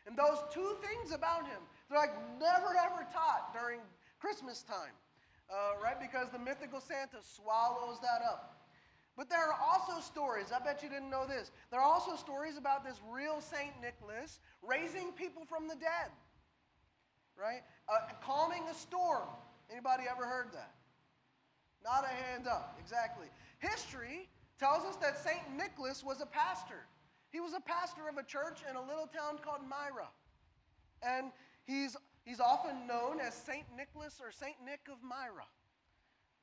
And 0.05 0.15
those 0.15 0.37
two 0.53 0.77
things 0.81 1.11
about 1.11 1.47
him, 1.47 1.59
they're 1.89 1.99
like 1.99 2.15
never 2.39 2.77
ever 2.77 3.05
taught 3.11 3.51
during 3.51 3.79
Christmas 4.19 4.61
time, 4.61 4.93
uh, 5.49 5.81
right? 5.83 5.99
Because 5.99 6.29
the 6.31 6.39
mythical 6.39 6.79
Santa 6.79 7.17
swallows 7.21 7.99
that 8.01 8.21
up. 8.23 8.56
But 9.17 9.29
there 9.29 9.39
are 9.39 9.57
also 9.59 9.99
stories, 9.99 10.51
I 10.55 10.63
bet 10.63 10.83
you 10.83 10.89
didn't 10.89 11.09
know 11.09 11.25
this. 11.25 11.51
There 11.71 11.79
are 11.79 11.91
also 11.91 12.15
stories 12.15 12.55
about 12.55 12.85
this 12.85 13.01
real 13.11 13.41
Saint 13.41 13.73
Nicholas 13.81 14.39
raising 14.61 15.11
people 15.11 15.43
from 15.43 15.67
the 15.67 15.73
dead, 15.73 16.13
right? 17.35 17.63
Uh, 17.89 18.13
calming 18.23 18.61
a 18.69 18.75
storm. 18.75 19.27
Anybody 19.71 20.03
ever 20.09 20.25
heard 20.27 20.53
that? 20.53 20.75
Not 21.83 22.05
a 22.05 22.13
hand 22.13 22.47
up, 22.47 22.77
exactly. 22.79 23.25
History 23.57 24.29
tells 24.59 24.85
us 24.85 24.95
that 24.97 25.17
St. 25.17 25.41
Nicholas 25.57 26.03
was 26.03 26.21
a 26.21 26.25
pastor. 26.27 26.85
He 27.31 27.39
was 27.39 27.53
a 27.53 27.59
pastor 27.59 28.07
of 28.07 28.17
a 28.17 28.23
church 28.23 28.61
in 28.69 28.75
a 28.75 28.81
little 28.81 29.07
town 29.07 29.39
called 29.43 29.61
Myra. 29.67 30.07
And 31.01 31.31
he's, 31.65 31.97
he's 32.23 32.39
often 32.39 32.85
known 32.85 33.19
as 33.19 33.33
St. 33.33 33.65
Nicholas 33.75 34.19
or 34.23 34.31
St. 34.31 34.55
Nick 34.63 34.81
of 34.91 35.01
Myra. 35.01 35.45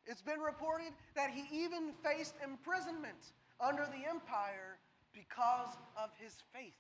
It's 0.06 0.22
been 0.22 0.40
reported 0.40 0.92
that 1.14 1.30
he 1.30 1.64
even 1.64 1.92
faced 2.02 2.34
imprisonment 2.42 3.32
under 3.60 3.86
the 3.86 4.08
empire 4.08 4.78
because 5.12 5.76
of 5.96 6.10
his 6.18 6.34
faith. 6.52 6.74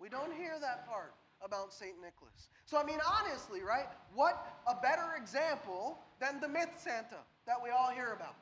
We 0.00 0.08
don't 0.08 0.32
hear 0.34 0.58
that 0.60 0.88
part 0.88 1.14
about 1.44 1.72
St. 1.72 1.94
Nicholas. 2.00 2.48
So, 2.66 2.78
I 2.78 2.84
mean, 2.84 2.98
honestly, 3.20 3.62
right? 3.62 3.86
What 4.14 4.46
a 4.66 4.74
better 4.80 5.14
example 5.16 5.98
than 6.20 6.40
the 6.40 6.48
myth 6.48 6.70
Santa 6.78 7.22
that 7.46 7.56
we 7.62 7.70
all 7.70 7.90
hear 7.90 8.12
about. 8.12 8.36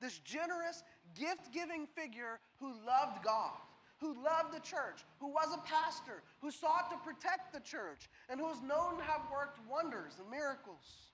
This 0.00 0.18
generous, 0.18 0.82
gift 1.18 1.52
giving 1.52 1.86
figure 1.86 2.40
who 2.60 2.74
loved 2.86 3.24
God, 3.24 3.56
who 3.98 4.14
loved 4.22 4.54
the 4.54 4.60
church, 4.60 5.04
who 5.18 5.28
was 5.28 5.48
a 5.54 5.62
pastor, 5.68 6.22
who 6.40 6.50
sought 6.50 6.90
to 6.90 6.96
protect 6.98 7.52
the 7.52 7.60
church, 7.60 8.08
and 8.28 8.38
who 8.38 8.50
is 8.50 8.60
known 8.60 8.98
to 8.98 9.04
have 9.04 9.22
worked 9.32 9.58
wonders 9.70 10.12
and 10.20 10.30
miracles. 10.30 11.13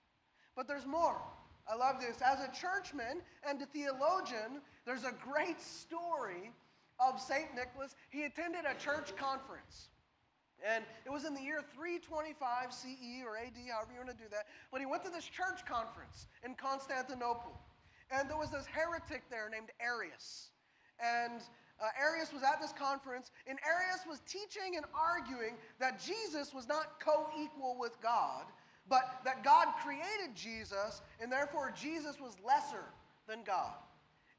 But 0.56 0.68
there's 0.68 0.86
more. 0.86 1.20
I 1.70 1.76
love 1.76 2.00
this. 2.00 2.16
As 2.20 2.40
a 2.40 2.50
churchman 2.52 3.22
and 3.48 3.60
a 3.62 3.66
theologian, 3.66 4.60
there's 4.84 5.04
a 5.04 5.14
great 5.24 5.60
story 5.60 6.52
of 6.98 7.20
St. 7.20 7.54
Nicholas. 7.54 7.94
He 8.10 8.24
attended 8.24 8.62
a 8.66 8.74
church 8.78 9.14
conference. 9.16 9.88
And 10.60 10.84
it 11.06 11.10
was 11.10 11.24
in 11.24 11.32
the 11.32 11.40
year 11.40 11.64
325 11.74 12.36
CE 12.74 13.24
or 13.24 13.38
AD, 13.38 13.56
however 13.72 13.92
you 13.92 14.04
want 14.04 14.10
to 14.10 14.22
do 14.22 14.28
that. 14.30 14.46
But 14.70 14.80
he 14.80 14.86
went 14.86 15.04
to 15.04 15.10
this 15.10 15.24
church 15.24 15.64
conference 15.64 16.26
in 16.44 16.54
Constantinople. 16.54 17.56
And 18.10 18.28
there 18.28 18.36
was 18.36 18.50
this 18.50 18.66
heretic 18.66 19.22
there 19.30 19.48
named 19.48 19.70
Arius. 19.80 20.50
And 21.00 21.40
uh, 21.80 21.88
Arius 21.98 22.32
was 22.32 22.42
at 22.42 22.60
this 22.60 22.72
conference, 22.72 23.30
and 23.46 23.58
Arius 23.64 24.04
was 24.06 24.20
teaching 24.28 24.76
and 24.76 24.84
arguing 24.92 25.56
that 25.78 25.98
Jesus 25.98 26.52
was 26.52 26.68
not 26.68 27.00
co 27.00 27.28
equal 27.40 27.76
with 27.78 27.96
God, 28.02 28.44
but 28.90 29.22
that 29.24 29.42
God 29.42 29.68
created 29.82 30.34
Jesus, 30.34 31.00
and 31.22 31.32
therefore 31.32 31.72
Jesus 31.72 32.20
was 32.20 32.36
lesser 32.44 32.84
than 33.26 33.40
God. 33.46 33.72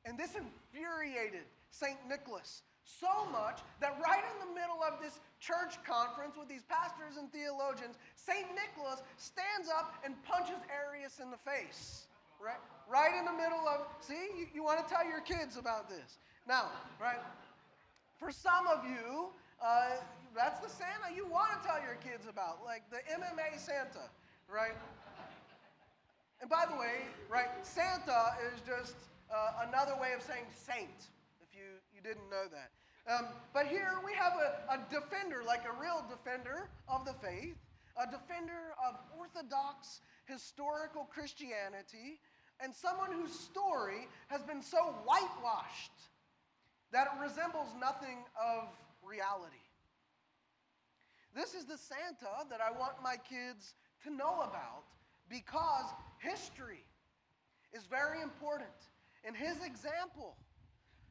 And 0.06 0.20
this 0.20 0.36
infuriated 0.36 1.48
St. 1.72 1.98
Nicholas 2.08 2.62
so 2.84 3.26
much 3.32 3.62
that 3.80 3.96
right 4.04 4.24
in 4.36 4.38
the 4.44 4.54
middle 4.54 4.84
of 4.84 5.02
this 5.02 5.20
church 5.40 5.80
conference 5.88 6.36
with 6.38 6.50
these 6.50 6.64
pastors 6.68 7.16
and 7.18 7.32
theologians, 7.32 7.96
St. 8.16 8.46
Nicholas 8.52 9.02
stands 9.16 9.70
up 9.70 9.96
and 10.04 10.14
punches 10.24 10.60
Arius 10.68 11.20
in 11.24 11.32
the 11.32 11.40
face. 11.40 12.06
Right? 12.44 12.60
Right 12.90 13.16
in 13.18 13.26
the 13.26 13.38
middle 13.38 13.64
of, 13.70 13.88
see, 14.02 14.36
you, 14.36 14.48
you 14.54 14.64
want 14.64 14.86
to 14.86 14.88
tell 14.94 15.08
your 15.08 15.22
kids 15.22 15.56
about 15.56 15.88
this. 15.88 16.18
Now, 16.48 16.74
right? 17.00 17.22
For 18.18 18.32
some 18.32 18.68
of 18.68 18.84
you, 18.84 19.30
uh, 19.64 20.02
that's 20.36 20.60
the 20.60 20.70
Santa 20.70 21.14
you 21.16 21.28
want 21.28 21.52
to 21.54 21.68
tell 21.68 21.80
your 21.86 21.96
kids 22.02 22.26
about, 22.28 22.66
like 22.66 22.82
the 22.90 22.98
MMA 23.14 23.60
Santa, 23.60 24.10
right? 24.52 24.76
And 26.42 26.50
by 26.50 26.66
the 26.70 26.76
way, 26.76 27.08
right, 27.30 27.48
Santa 27.64 28.36
is 28.52 28.60
just 28.68 28.96
uh, 29.32 29.66
another 29.68 29.96
way 30.02 30.12
of 30.12 30.22
saying 30.22 30.46
saint 30.52 31.08
if 31.40 31.56
you, 31.56 31.80
you 31.96 32.02
didn't 32.04 32.30
know 32.30 32.52
that. 32.52 32.70
Um, 33.08 33.28
but 33.54 33.66
here 33.66 33.98
we 34.06 34.14
have 34.14 34.34
a, 34.34 34.76
a 34.76 34.80
defender, 34.92 35.42
like 35.48 35.64
a 35.66 35.82
real 35.82 36.04
defender 36.10 36.70
of 36.90 37.06
the 37.06 37.14
faith, 37.14 37.56
a 37.98 38.06
defender 38.06 38.76
of 38.78 38.96
orthodox 39.18 40.02
historical 40.26 41.08
Christianity, 41.12 42.20
and 42.60 42.74
someone 42.76 43.12
whose 43.12 43.34
story 43.34 44.08
has 44.28 44.42
been 44.44 44.62
so 44.62 44.94
whitewashed 45.06 45.92
that 46.92 47.08
it 47.08 47.24
resembles 47.24 47.70
nothing 47.80 48.18
of 48.36 48.68
reality. 49.02 49.56
This 51.34 51.54
is 51.54 51.66
the 51.66 51.78
Santa 51.78 52.46
that 52.50 52.60
I 52.60 52.78
want 52.78 53.02
my 53.02 53.16
kids 53.16 53.74
to 54.04 54.10
know 54.10 54.42
about 54.42 54.84
because 55.30 55.86
history 56.20 56.84
is 57.74 57.84
very 57.86 58.22
important. 58.22 58.70
And 59.24 59.36
his 59.36 59.64
example 59.64 60.36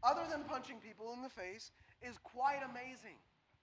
other 0.02 0.24
than 0.30 0.44
punching 0.44 0.80
people 0.80 1.12
in 1.12 1.22
the 1.22 1.28
face, 1.28 1.72
is 2.00 2.16
quite 2.22 2.64
amazing. 2.64 3.20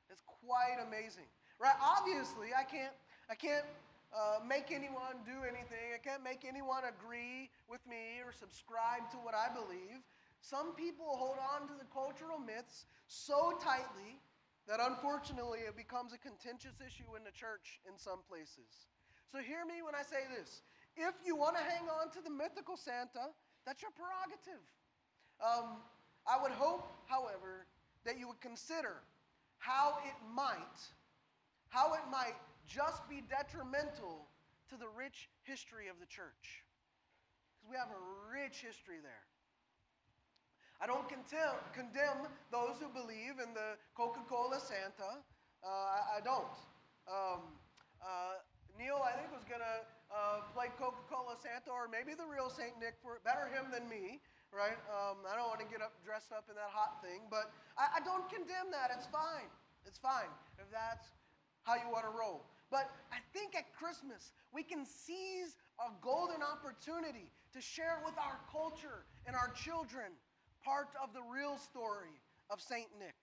It's 0.10 0.22
quite 0.26 0.78
amazing. 0.86 1.26
Right? 1.60 1.76
Obviously, 1.82 2.54
I 2.54 2.64
can't, 2.64 2.94
I 3.30 3.36
can't 3.36 3.66
uh, 4.14 4.46
make 4.46 4.70
anyone 4.70 5.26
do 5.26 5.42
anything. 5.44 5.94
I 5.94 6.02
can't 6.02 6.24
make 6.24 6.46
anyone 6.46 6.86
agree 6.86 7.50
with 7.68 7.82
me 7.90 8.22
or 8.24 8.32
subscribe 8.32 9.10
to 9.12 9.18
what 9.18 9.34
I 9.34 9.50
believe. 9.50 10.06
Some 10.42 10.78
people 10.78 11.18
hold 11.18 11.42
on 11.42 11.68
to 11.68 11.74
the 11.74 11.90
cultural 11.90 12.38
myths 12.38 12.86
so 13.08 13.58
tightly 13.58 14.22
that 14.70 14.80
unfortunately 14.80 15.66
it 15.66 15.76
becomes 15.76 16.14
a 16.14 16.22
contentious 16.22 16.78
issue 16.78 17.18
in 17.18 17.24
the 17.26 17.34
church 17.34 17.82
in 17.90 17.98
some 17.98 18.22
places. 18.30 18.86
So 19.32 19.40
hear 19.40 19.66
me 19.66 19.84
when 19.84 19.96
I 19.96 20.04
say 20.04 20.24
this. 20.32 20.62
If 20.96 21.14
you 21.26 21.36
want 21.36 21.56
to 21.58 21.64
hang 21.64 21.86
on 21.90 22.10
to 22.12 22.22
the 22.22 22.30
mythical 22.30 22.78
Santa, 22.78 23.30
that's 23.66 23.82
your 23.82 23.92
prerogative. 23.92 24.64
Um, 25.44 25.84
I 26.26 26.42
would 26.42 26.52
hope, 26.52 26.88
however, 27.06 27.68
that 28.06 28.18
you 28.18 28.28
would 28.28 28.42
consider 28.42 29.04
how 29.60 30.00
it 30.06 30.16
might, 30.34 30.80
how 31.70 31.94
it 31.94 32.08
might 32.10 32.36
just 32.66 33.08
be 33.10 33.22
detrimental 33.30 34.28
to 34.70 34.76
the 34.76 34.88
rich 34.98 35.30
history 35.44 35.88
of 35.88 36.00
the 36.00 36.06
church. 36.06 36.64
Because 37.56 37.70
we 37.72 37.78
have 37.78 37.92
a 37.92 38.04
rich 38.32 38.64
history 38.64 39.00
there. 39.04 39.28
I 40.80 40.86
don't 40.86 41.10
condemn, 41.10 41.58
condemn 41.74 42.30
those 42.52 42.78
who 42.80 42.88
believe 42.90 43.42
in 43.42 43.54
the 43.54 43.78
Coca 43.96 44.22
Cola 44.30 44.60
Santa. 44.60 45.26
Uh, 45.64 45.68
I, 45.68 46.18
I, 46.18 46.22
don't. 46.22 46.54
Um, 47.10 47.42
uh, 47.98 48.38
Neil, 48.78 49.02
I 49.02 49.18
think, 49.18 49.34
was 49.34 49.44
going 49.50 49.66
to 49.66 49.78
uh, 50.14 50.46
play 50.54 50.70
Coca 50.78 51.02
Cola 51.10 51.36
Santa, 51.42 51.74
or 51.74 51.90
maybe 51.90 52.14
the 52.14 52.26
real 52.26 52.50
St. 52.50 52.74
Nick, 52.80 52.96
for 53.04 53.20
better 53.26 53.50
him 53.50 53.74
than 53.74 53.90
me 53.90 54.22
right? 54.54 54.80
Um, 54.88 55.28
I 55.28 55.36
don't 55.36 55.52
want 55.52 55.60
to 55.60 55.68
get 55.68 55.84
up 55.84 55.92
dressed 56.06 56.32
up 56.32 56.48
in 56.48 56.56
that 56.56 56.72
hot 56.72 57.04
thing, 57.04 57.28
but 57.28 57.52
I, 57.76 58.00
I 58.00 58.04
don't 58.04 58.28
condemn 58.32 58.72
that. 58.72 58.96
It's 58.96 59.08
fine. 59.08 59.52
It's 59.86 60.00
fine 60.00 60.32
if 60.60 60.72
that's 60.72 61.12
how 61.64 61.76
you 61.76 61.88
want 61.92 62.08
to 62.08 62.14
roll. 62.16 62.48
But 62.72 62.92
I 63.12 63.20
think 63.32 63.56
at 63.56 63.72
Christmas, 63.76 64.32
we 64.52 64.64
can 64.64 64.86
seize 64.86 65.56
a 65.80 65.92
golden 66.04 66.44
opportunity 66.44 67.32
to 67.54 67.62
share 67.62 68.00
with 68.04 68.16
our 68.20 68.40
culture 68.52 69.08
and 69.26 69.36
our 69.36 69.52
children 69.56 70.12
part 70.64 70.92
of 71.02 71.14
the 71.14 71.24
real 71.24 71.58
story 71.58 72.16
of 72.50 72.60
St. 72.60 72.88
Nick. 73.00 73.16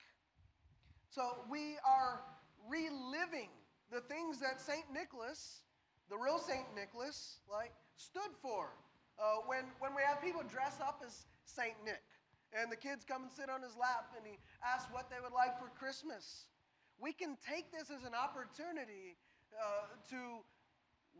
So 1.10 1.44
we 1.50 1.76
are 1.84 2.20
reliving 2.68 3.52
the 3.94 4.02
things 4.02 4.42
that 4.42 4.60
St. 4.60 4.82
Nicholas, 4.90 5.62
the 6.10 6.18
real 6.18 6.42
St. 6.42 6.66
Nicholas, 6.74 7.38
like 7.46 7.70
stood 7.94 8.34
for 8.42 8.74
uh, 9.22 9.46
when, 9.46 9.70
when 9.78 9.94
we 9.94 10.02
have 10.02 10.18
people 10.18 10.42
dress 10.42 10.82
up 10.82 10.98
as 11.06 11.30
St. 11.46 11.78
Nick 11.86 12.02
and 12.50 12.66
the 12.66 12.76
kids 12.76 13.06
come 13.06 13.22
and 13.22 13.30
sit 13.30 13.46
on 13.46 13.62
his 13.62 13.78
lap 13.78 14.10
and 14.18 14.26
he 14.26 14.34
asks 14.66 14.90
what 14.90 15.06
they 15.14 15.22
would 15.22 15.32
like 15.32 15.54
for 15.62 15.70
Christmas, 15.78 16.50
we 16.98 17.14
can 17.14 17.38
take 17.38 17.70
this 17.70 17.86
as 17.94 18.02
an 18.02 18.18
opportunity 18.18 19.14
uh, 19.54 19.86
to 20.10 20.42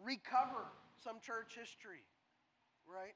recover 0.03 0.67
some 0.99 1.23
church 1.23 1.55
history, 1.55 2.03
right? 2.91 3.15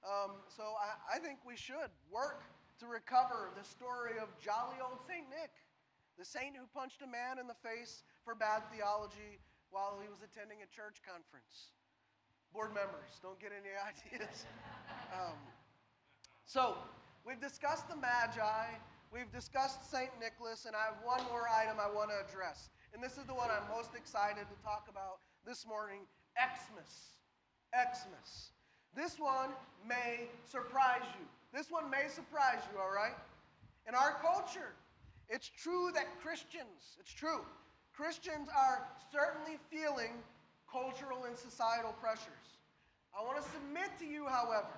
Um, 0.00 0.40
so 0.48 0.72
I, 0.80 1.16
I 1.16 1.18
think 1.20 1.44
we 1.44 1.56
should 1.56 1.92
work 2.08 2.48
to 2.80 2.88
recover 2.88 3.52
the 3.52 3.64
story 3.64 4.16
of 4.16 4.32
jolly 4.40 4.80
old 4.80 5.04
St. 5.04 5.28
Nick, 5.28 5.52
the 6.16 6.24
saint 6.24 6.56
who 6.56 6.64
punched 6.72 7.04
a 7.04 7.08
man 7.08 7.36
in 7.36 7.44
the 7.44 7.56
face 7.60 8.00
for 8.26 8.34
bad 8.34 8.66
theology 8.74 9.38
while 9.70 10.02
he 10.02 10.10
was 10.10 10.18
attending 10.26 10.58
a 10.66 10.68
church 10.74 10.98
conference. 11.06 11.70
Board 12.50 12.74
members, 12.74 13.22
don't 13.22 13.38
get 13.38 13.54
any 13.54 13.70
ideas. 13.90 14.50
Um, 15.14 15.38
so, 16.42 16.74
we've 17.22 17.40
discussed 17.40 17.86
the 17.86 17.94
Magi, 17.94 18.66
we've 19.14 19.30
discussed 19.30 19.86
St. 19.86 20.10
Nicholas, 20.18 20.66
and 20.66 20.74
I 20.74 20.90
have 20.90 20.98
one 21.06 21.22
more 21.30 21.46
item 21.46 21.78
I 21.78 21.86
want 21.86 22.10
to 22.10 22.18
address. 22.18 22.68
And 22.90 22.98
this 22.98 23.14
is 23.14 23.30
the 23.30 23.34
one 23.34 23.46
I'm 23.46 23.70
most 23.70 23.94
excited 23.94 24.50
to 24.50 24.56
talk 24.66 24.90
about 24.90 25.22
this 25.46 25.62
morning 25.62 26.02
Xmas. 26.34 27.22
Xmas. 27.70 28.50
This 28.94 29.20
one 29.22 29.54
may 29.86 30.26
surprise 30.42 31.06
you. 31.14 31.26
This 31.54 31.70
one 31.70 31.90
may 31.90 32.10
surprise 32.10 32.58
you, 32.72 32.80
all 32.80 32.90
right? 32.90 33.14
In 33.86 33.94
our 33.94 34.18
culture, 34.18 34.74
it's 35.28 35.46
true 35.46 35.90
that 35.94 36.06
Christians, 36.22 36.98
it's 36.98 37.12
true, 37.12 37.44
Christians 37.96 38.48
are 38.52 38.84
certainly 39.08 39.56
feeling 39.72 40.12
cultural 40.70 41.24
and 41.24 41.32
societal 41.32 41.96
pressures. 41.96 42.60
I 43.16 43.24
want 43.24 43.40
to 43.40 43.46
submit 43.48 43.88
to 44.00 44.04
you, 44.04 44.28
however, 44.28 44.76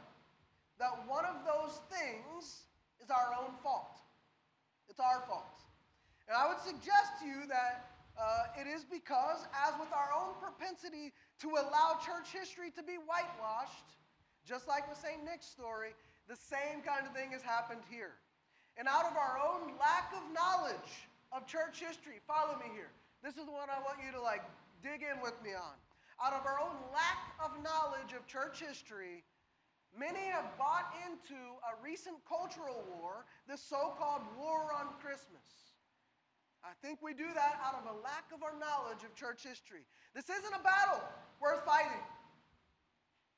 that 0.78 0.94
one 1.11 1.26
of 1.26 1.42
those 1.42 1.83
things 1.90 2.62
is 3.02 3.11
our 3.11 3.35
own 3.35 3.50
fault. 3.59 3.98
It's 4.88 5.00
our 5.02 5.26
fault. 5.26 5.59
And 6.31 6.38
I 6.38 6.46
would 6.46 6.62
suggest 6.62 7.18
to 7.18 7.26
you 7.26 7.50
that 7.50 7.90
uh, 8.14 8.54
it 8.62 8.70
is 8.70 8.87
because, 8.87 9.42
as 9.66 9.74
with 9.83 9.90
our 9.90 10.14
own 10.14 10.38
propensity 10.38 11.11
to 11.42 11.59
allow 11.59 11.98
church 11.98 12.31
history 12.31 12.70
to 12.78 12.83
be 12.83 13.02
whitewashed, 13.02 13.98
Just 14.46 14.68
like 14.70 14.88
with 14.88 14.96
St. 14.96 15.18
Nick's 15.26 15.46
story, 15.46 15.92
the 16.31 16.37
same 16.37 16.81
kind 16.87 17.04
of 17.04 17.12
thing 17.12 17.33
has 17.33 17.42
happened 17.42 17.83
here. 17.90 18.14
And 18.78 18.87
out 18.87 19.04
of 19.11 19.16
our 19.18 19.37
own 19.42 19.74
lack 19.76 20.14
of 20.14 20.22
knowledge 20.33 20.92
of 21.33 21.46
church 21.46 21.83
history, 21.83 22.22
follow 22.26 22.54
me 22.57 22.70
here. 22.72 22.94
This 23.22 23.37
is 23.37 23.46
the 23.46 23.52
one 23.52 23.68
I 23.70 23.83
want 23.83 23.98
you 24.04 24.12
to 24.12 24.20
like 24.20 24.42
dig 24.83 25.02
in 25.02 25.20
with 25.22 25.35
me 25.42 25.54
on. 25.54 25.74
Out 26.22 26.35
of 26.35 26.46
our 26.46 26.59
own 26.59 26.74
lack 26.90 27.35
of 27.38 27.54
knowledge 27.62 28.14
of 28.14 28.26
church 28.26 28.59
history, 28.59 29.22
many 29.94 30.31
have 30.31 30.50
bought 30.59 30.94
into 31.07 31.38
a 31.62 31.78
recent 31.83 32.18
cultural 32.26 32.83
war, 32.98 33.26
the 33.46 33.57
so 33.57 33.94
called 33.98 34.22
war 34.38 34.70
on 34.74 34.94
Christmas. 34.98 35.68
I 36.66 36.74
think 36.83 36.98
we 37.02 37.14
do 37.14 37.31
that 37.35 37.54
out 37.62 37.78
of 37.78 37.87
a 37.87 37.96
lack 38.02 38.26
of 38.35 38.42
our 38.42 38.54
knowledge 38.59 39.07
of 39.07 39.14
church 39.14 39.46
history. 39.46 39.87
This 40.14 40.26
isn't 40.26 40.54
a 40.54 40.62
battle 40.62 41.02
worth 41.38 41.62
fighting. 41.64 42.02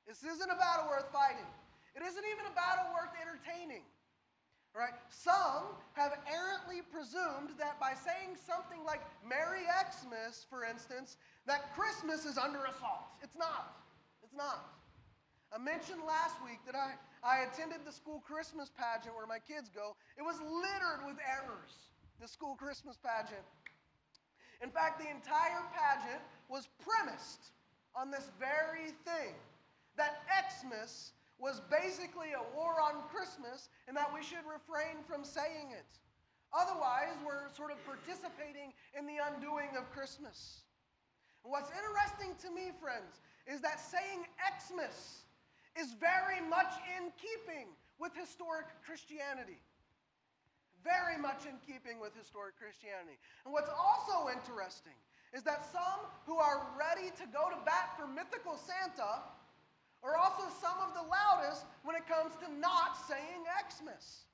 This 0.09 0.25
isn't 0.25 0.51
a 0.51 0.57
battle 0.57 0.89
worth 0.89 1.13
fighting. 1.13 1.49
It 1.95 2.03
isn't 2.03 2.25
even 2.33 2.49
a 2.49 2.55
battle 2.57 2.89
worth 2.97 3.13
entertaining. 3.21 3.85
Right? 4.71 4.95
Some 5.11 5.75
have 5.95 6.15
errantly 6.31 6.83
presumed 6.95 7.59
that 7.59 7.81
by 7.81 7.93
saying 7.93 8.39
something 8.39 8.85
like 8.87 9.03
Merry 9.27 9.67
Xmas, 9.67 10.47
for 10.49 10.65
instance, 10.65 11.17
that 11.47 11.75
Christmas 11.75 12.25
is 12.25 12.39
under 12.39 12.65
assault. 12.65 13.11
It's 13.23 13.35
not. 13.37 13.83
It's 14.23 14.35
not. 14.35 14.71
I 15.53 15.59
mentioned 15.59 16.07
last 16.07 16.39
week 16.47 16.63
that 16.67 16.79
I, 16.79 16.95
I 17.27 17.43
attended 17.51 17.83
the 17.85 17.91
school 17.91 18.23
Christmas 18.23 18.71
pageant 18.71 19.17
where 19.17 19.27
my 19.27 19.43
kids 19.43 19.69
go. 19.75 19.97
It 20.17 20.23
was 20.23 20.39
littered 20.39 21.03
with 21.05 21.19
errors, 21.27 21.91
the 22.23 22.29
school 22.29 22.55
Christmas 22.55 22.97
pageant. 23.03 23.43
In 24.63 24.71
fact, 24.71 25.01
the 25.03 25.11
entire 25.11 25.67
pageant 25.75 26.23
was 26.49 26.69
premised 26.79 27.51
on 27.97 28.11
this 28.11 28.31
very 28.39 28.95
thing 29.03 29.35
that 29.97 30.23
Xmas 30.31 31.13
was 31.41 31.65
basically 31.73 32.37
a 32.37 32.45
war 32.55 32.77
on 32.79 33.01
Christmas 33.09 33.73
and 33.89 33.97
that 33.97 34.13
we 34.13 34.23
should 34.23 34.45
refrain 34.45 35.01
from 35.09 35.25
saying 35.25 35.73
it. 35.73 35.89
Otherwise, 36.53 37.17
we're 37.25 37.49
sort 37.57 37.73
of 37.73 37.81
participating 37.89 38.77
in 38.93 39.07
the 39.07 39.17
undoing 39.33 39.73
of 39.79 39.89
Christmas. 39.91 40.63
And 41.43 41.51
what's 41.51 41.71
interesting 41.73 42.37
to 42.45 42.53
me, 42.53 42.77
friends, 42.77 43.25
is 43.49 43.65
that 43.65 43.81
saying 43.81 44.29
Xmas 44.37 45.25
is 45.79 45.97
very 45.97 46.45
much 46.45 46.77
in 46.99 47.09
keeping 47.17 47.73
with 47.97 48.13
historic 48.13 48.67
Christianity. 48.85 49.63
Very 50.85 51.17
much 51.17 51.45
in 51.49 51.57
keeping 51.65 52.01
with 52.01 52.13
historic 52.17 52.57
Christianity. 52.59 53.17
And 53.45 53.53
what's 53.53 53.71
also 53.71 54.29
interesting 54.29 54.97
is 55.33 55.45
that 55.45 55.65
some 55.71 56.05
who 56.27 56.37
are 56.37 56.67
ready 56.75 57.15
to 57.15 57.25
go 57.31 57.49
to 57.49 57.59
bat 57.65 57.95
for 57.97 58.09
mythical 58.09 58.59
Santa 58.59 59.23
are 60.03 60.17
also 60.17 60.49
some 60.61 60.79
of 60.81 60.95
the 60.97 61.05
loudest 61.05 61.67
when 61.85 61.97
it 61.97 62.09
comes 62.09 62.33
to 62.41 62.49
not 62.59 62.97
saying 63.09 63.45
Xmas. 63.69 64.25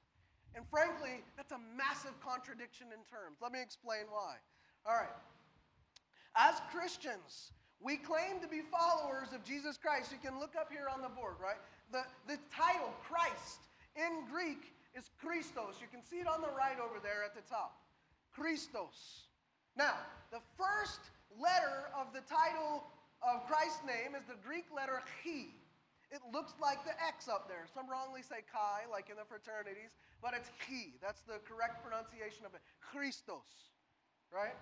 And 0.55 0.65
frankly, 0.71 1.23
that's 1.37 1.53
a 1.53 1.61
massive 1.77 2.15
contradiction 2.25 2.89
in 2.89 3.03
terms. 3.05 3.39
Let 3.43 3.53
me 3.53 3.61
explain 3.61 4.09
why. 4.09 4.37
All 4.87 4.95
right. 4.95 5.13
As 6.37 6.61
Christians, 6.73 7.53
we 7.81 7.97
claim 7.97 8.41
to 8.41 8.49
be 8.49 8.63
followers 8.63 9.35
of 9.35 9.45
Jesus 9.45 9.77
Christ. 9.77 10.13
You 10.13 10.19
can 10.23 10.39
look 10.41 10.55
up 10.59 10.73
here 10.73 10.89
on 10.89 11.03
the 11.03 11.13
board, 11.13 11.37
right? 11.43 11.61
The, 11.93 12.03
the 12.27 12.41
title, 12.49 12.95
Christ, 13.05 13.69
in 13.97 14.25
Greek 14.31 14.73
is 14.97 15.11
Christos. 15.21 15.77
You 15.81 15.89
can 15.91 16.05
see 16.05 16.17
it 16.17 16.27
on 16.27 16.41
the 16.41 16.53
right 16.57 16.81
over 16.81 17.01
there 17.03 17.25
at 17.25 17.35
the 17.35 17.45
top. 17.49 17.77
Christos. 18.33 19.29
Now, 19.77 19.95
the 20.33 20.41
first 20.57 21.01
letter 21.37 21.93
of 21.93 22.13
the 22.13 22.25
title 22.25 22.85
of 23.27 23.43
Christ's 23.51 23.83
name 23.83 24.15
is 24.15 24.23
the 24.31 24.39
Greek 24.47 24.71
letter 24.71 25.03
chi. 25.23 25.51
It 26.15 26.23
looks 26.31 26.55
like 26.63 26.87
the 26.87 26.95
X 27.03 27.27
up 27.27 27.51
there. 27.51 27.67
Some 27.75 27.91
wrongly 27.91 28.23
say 28.23 28.47
chi, 28.47 28.87
like 28.87 29.11
in 29.11 29.19
the 29.19 29.27
fraternities, 29.27 29.91
but 30.23 30.39
it's 30.39 30.51
chi. 30.63 30.95
That's 31.03 31.27
the 31.27 31.43
correct 31.43 31.83
pronunciation 31.83 32.47
of 32.47 32.55
it. 32.55 32.63
Christos, 32.79 33.75
right? 34.31 34.55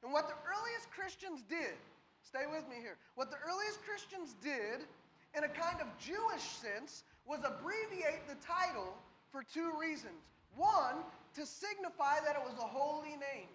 And 0.00 0.12
what 0.12 0.32
the 0.32 0.38
earliest 0.48 0.88
Christians 0.88 1.44
did, 1.44 1.76
stay 2.24 2.48
with 2.48 2.64
me 2.72 2.80
here, 2.80 2.96
what 3.20 3.28
the 3.28 3.40
earliest 3.44 3.84
Christians 3.84 4.32
did, 4.40 4.88
in 5.36 5.44
a 5.44 5.52
kind 5.52 5.84
of 5.84 5.86
Jewish 6.00 6.42
sense, 6.56 7.04
was 7.28 7.44
abbreviate 7.44 8.24
the 8.24 8.40
title 8.40 8.96
for 9.28 9.44
two 9.44 9.76
reasons. 9.76 10.24
One, 10.56 11.04
to 11.36 11.44
signify 11.44 12.24
that 12.24 12.34
it 12.34 12.42
was 12.42 12.56
a 12.56 12.66
holy 12.66 13.20
name, 13.20 13.52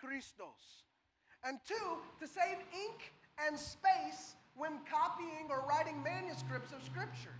Christos. 0.00 0.88
And 1.44 1.60
two, 1.68 2.00
to 2.20 2.26
save 2.26 2.56
ink 2.72 3.12
and 3.46 3.58
space 3.58 4.36
when 4.54 4.78
copying 4.86 5.50
or 5.50 5.66
writing 5.68 6.02
manuscripts 6.02 6.72
of 6.72 6.82
Scripture. 6.84 7.34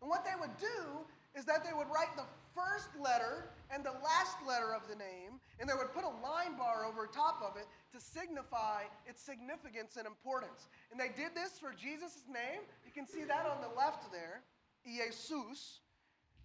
And 0.00 0.08
what 0.08 0.24
they 0.24 0.38
would 0.38 0.56
do 0.58 1.04
is 1.36 1.44
that 1.44 1.64
they 1.64 1.72
would 1.72 1.88
write 1.92 2.14
the 2.16 2.26
first 2.54 2.88
letter 2.98 3.50
and 3.70 3.84
the 3.84 3.94
last 4.02 4.38
letter 4.46 4.74
of 4.74 4.82
the 4.88 4.96
name, 4.96 5.38
and 5.58 5.68
they 5.68 5.74
would 5.74 5.92
put 5.92 6.02
a 6.02 6.14
line 6.22 6.56
bar 6.58 6.84
over 6.84 7.06
top 7.06 7.38
of 7.42 7.56
it 7.56 7.66
to 7.94 8.00
signify 8.00 8.82
its 9.06 9.22
significance 9.22 9.96
and 9.96 10.06
importance. 10.06 10.68
And 10.90 10.98
they 10.98 11.14
did 11.14 11.34
this 11.34 11.58
for 11.58 11.70
Jesus' 11.70 12.26
name. 12.26 12.66
You 12.84 12.92
can 12.92 13.06
see 13.06 13.22
that 13.24 13.46
on 13.46 13.62
the 13.62 13.70
left 13.78 14.10
there, 14.10 14.42
Jesus. 14.84 15.80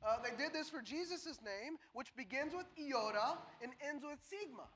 Uh, 0.06 0.17
they 0.21 0.36
did 0.38 0.54
this 0.54 0.69
for 0.69 0.82
Jesus' 0.82 1.39
name, 1.41 1.78
which 1.93 2.13
begins 2.15 2.54
with 2.54 2.67
iota 2.78 3.41
and 3.63 3.71
ends 3.82 4.04
with 4.06 4.19
sigma 4.21 4.69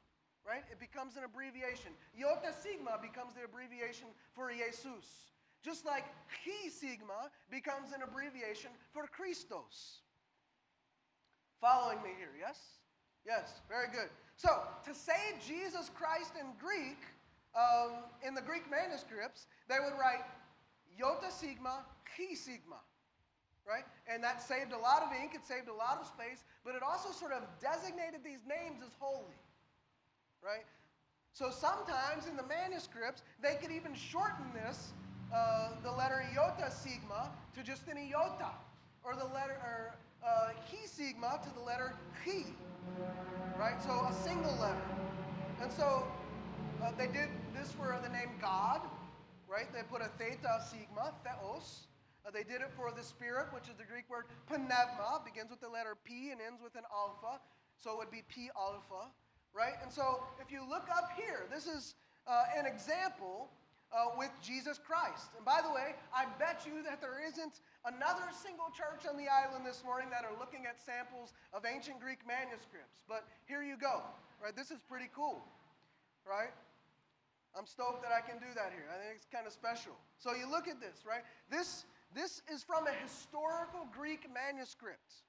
right? 0.49 0.65
It 0.73 0.81
becomes 0.81 1.13
an 1.15 1.23
abbreviation. 1.23 1.93
Iota 2.17 2.49
sigma 2.49 2.97
becomes 2.97 3.37
the 3.37 3.45
abbreviation 3.45 4.09
for 4.33 4.49
Jesus. 4.49 5.29
Just 5.61 5.85
like 5.85 6.09
chi 6.41 6.73
sigma 6.73 7.29
becomes 7.53 7.93
an 7.93 8.01
abbreviation 8.01 8.73
for 8.89 9.05
Christos. 9.05 10.01
Following 11.61 12.01
me 12.01 12.17
here, 12.17 12.33
yes? 12.33 12.57
Yes, 13.27 13.61
very 13.69 13.93
good. 13.93 14.09
So, 14.37 14.49
to 14.87 14.95
say 14.95 15.37
Jesus 15.45 15.91
Christ 15.93 16.33
in 16.39 16.47
Greek, 16.57 16.97
um, 17.53 18.07
in 18.25 18.33
the 18.33 18.41
Greek 18.41 18.65
manuscripts, 18.71 19.45
they 19.67 19.77
would 19.77 19.93
write 19.99 20.25
iota 20.97 21.29
sigma, 21.29 21.85
chi 22.17 22.33
sigma, 22.33 22.79
right? 23.67 23.85
And 24.07 24.23
that 24.23 24.41
saved 24.41 24.71
a 24.71 24.79
lot 24.79 25.03
of 25.03 25.11
ink, 25.13 25.35
it 25.35 25.45
saved 25.45 25.67
a 25.67 25.75
lot 25.75 25.99
of 26.01 26.07
space, 26.07 26.41
but 26.63 26.73
it 26.73 26.81
also 26.81 27.11
sort 27.11 27.33
of 27.33 27.43
designated 27.61 28.23
these 28.23 28.47
names 28.47 28.81
as 28.81 28.95
holy 28.97 29.35
right? 30.43 30.65
So 31.33 31.49
sometimes 31.51 32.27
in 32.27 32.35
the 32.35 32.43
manuscripts, 32.43 33.23
they 33.41 33.55
could 33.61 33.71
even 33.71 33.93
shorten 33.93 34.51
this, 34.53 34.91
uh, 35.33 35.69
the 35.83 35.91
letter 35.91 36.23
iota 36.35 36.71
sigma, 36.71 37.31
to 37.55 37.63
just 37.63 37.87
an 37.87 37.97
iota, 37.97 38.51
or 39.03 39.15
the 39.15 39.29
letter, 39.33 39.55
or 39.63 39.95
uh, 40.25 40.49
chi 40.69 40.83
sigma 40.85 41.39
to 41.43 41.49
the 41.55 41.63
letter 41.63 41.93
chi, 42.25 42.43
right? 43.57 43.81
So 43.85 43.91
a 43.91 44.13
single 44.13 44.57
letter. 44.59 44.83
And 45.61 45.71
so 45.71 46.07
uh, 46.83 46.91
they 46.97 47.07
did 47.07 47.29
this 47.55 47.71
for 47.71 47.95
the 48.03 48.09
name 48.09 48.35
God, 48.41 48.81
right? 49.47 49.71
They 49.73 49.83
put 49.89 50.01
a 50.01 50.09
theta 50.17 50.59
sigma, 50.69 51.13
theos. 51.23 51.87
Uh, 52.27 52.31
they 52.31 52.43
did 52.43 52.61
it 52.61 52.71
for 52.75 52.91
the 52.91 53.03
Spirit, 53.03 53.47
which 53.53 53.71
is 53.71 53.75
the 53.79 53.87
Greek 53.87 54.09
word 54.09 54.25
pneuma, 54.49 55.23
begins 55.23 55.51
with 55.51 55.61
the 55.61 55.69
letter 55.69 55.95
P 56.03 56.31
and 56.31 56.41
ends 56.41 56.61
with 56.61 56.75
an 56.75 56.83
alpha. 56.91 57.39
So 57.79 57.91
it 57.91 57.97
would 57.97 58.11
be 58.11 58.23
P 58.27 58.49
alpha 58.59 59.07
right? 59.53 59.73
And 59.81 59.91
so 59.91 60.23
if 60.41 60.51
you 60.51 60.61
look 60.67 60.87
up 60.89 61.11
here, 61.15 61.47
this 61.51 61.67
is 61.67 61.95
uh, 62.27 62.45
an 62.57 62.65
example 62.65 63.49
uh, 63.91 64.13
with 64.17 64.29
Jesus 64.41 64.77
Christ. 64.77 65.33
And 65.35 65.45
by 65.45 65.61
the 65.65 65.73
way, 65.73 65.97
I 66.13 66.25
bet 66.37 66.61
you 66.65 66.83
that 66.83 67.01
there 67.01 67.17
isn't 67.25 67.61
another 67.85 68.29
single 68.37 68.69
church 68.69 69.09
on 69.09 69.17
the 69.17 69.25
island 69.25 69.65
this 69.65 69.81
morning 69.83 70.09
that 70.13 70.21
are 70.25 70.37
looking 70.37 70.69
at 70.69 70.77
samples 70.77 71.33
of 71.53 71.65
ancient 71.65 71.99
Greek 71.99 72.21
manuscripts. 72.27 73.01
But 73.09 73.25
here 73.49 73.63
you 73.63 73.77
go, 73.77 74.05
right? 74.37 74.55
This 74.55 74.69
is 74.69 74.77
pretty 74.85 75.09
cool, 75.15 75.41
right? 76.21 76.53
I'm 77.57 77.65
stoked 77.65 78.05
that 78.05 78.13
I 78.13 78.21
can 78.21 78.37
do 78.37 78.51
that 78.53 78.69
here. 78.77 78.85
I 78.93 79.01
think 79.01 79.17
it's 79.17 79.25
kind 79.33 79.49
of 79.49 79.53
special. 79.53 79.97
So 80.21 80.37
you 80.37 80.45
look 80.45 80.69
at 80.69 80.77
this, 80.77 81.01
right? 81.01 81.25
This, 81.49 81.85
this 82.13 82.45
is 82.45 82.61
from 82.61 82.85
a 82.85 82.93
historical 83.01 83.89
Greek 83.89 84.29
manuscript. 84.29 85.25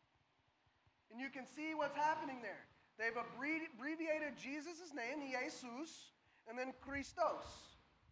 And 1.11 1.19
you 1.19 1.33
can 1.33 1.49
see 1.49 1.73
what's 1.75 1.97
happening 1.97 2.45
there. 2.45 2.70
They've 3.01 3.17
abbreviated 3.17 4.37
Jesus' 4.37 4.93
name, 4.93 5.25
Jesus, 5.25 6.13
and 6.45 6.59
then 6.59 6.77
Christos, 6.85 7.49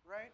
right? 0.09 0.33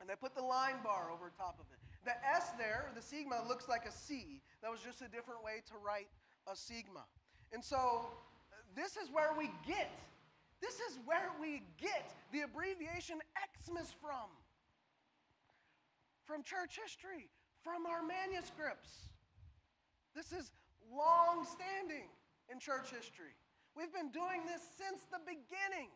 And 0.00 0.08
they 0.08 0.12
put 0.20 0.36
the 0.36 0.44
line 0.44 0.84
bar 0.84 1.08
over 1.08 1.32
top 1.32 1.56
of 1.56 1.64
it. 1.72 1.80
The 2.04 2.12
S 2.28 2.52
there, 2.58 2.92
the 2.94 3.00
sigma, 3.00 3.40
looks 3.48 3.66
like 3.66 3.88
a 3.88 3.90
C. 3.90 4.42
That 4.60 4.70
was 4.70 4.80
just 4.84 5.00
a 5.00 5.08
different 5.08 5.42
way 5.42 5.64
to 5.72 5.80
write 5.80 6.12
a 6.44 6.54
sigma. 6.54 7.08
And 7.54 7.64
so 7.64 8.04
this 8.76 8.98
is 9.00 9.08
where 9.10 9.32
we 9.32 9.48
get, 9.66 9.88
this 10.60 10.74
is 10.84 10.98
where 11.06 11.32
we 11.40 11.62
get 11.80 12.12
the 12.32 12.42
abbreviation 12.42 13.16
Xmas 13.64 13.94
from. 13.96 14.28
From 16.26 16.42
church 16.42 16.76
history, 16.76 17.32
from 17.62 17.86
our 17.86 18.02
manuscripts. 18.04 19.08
This 20.14 20.32
is 20.32 20.52
long 20.92 21.46
standing 21.48 22.12
in 22.52 22.60
church 22.60 22.90
history. 22.90 23.32
We've 23.74 23.92
been 23.92 24.14
doing 24.14 24.46
this 24.46 24.62
since 24.78 25.02
the 25.10 25.18
beginning. 25.26 25.90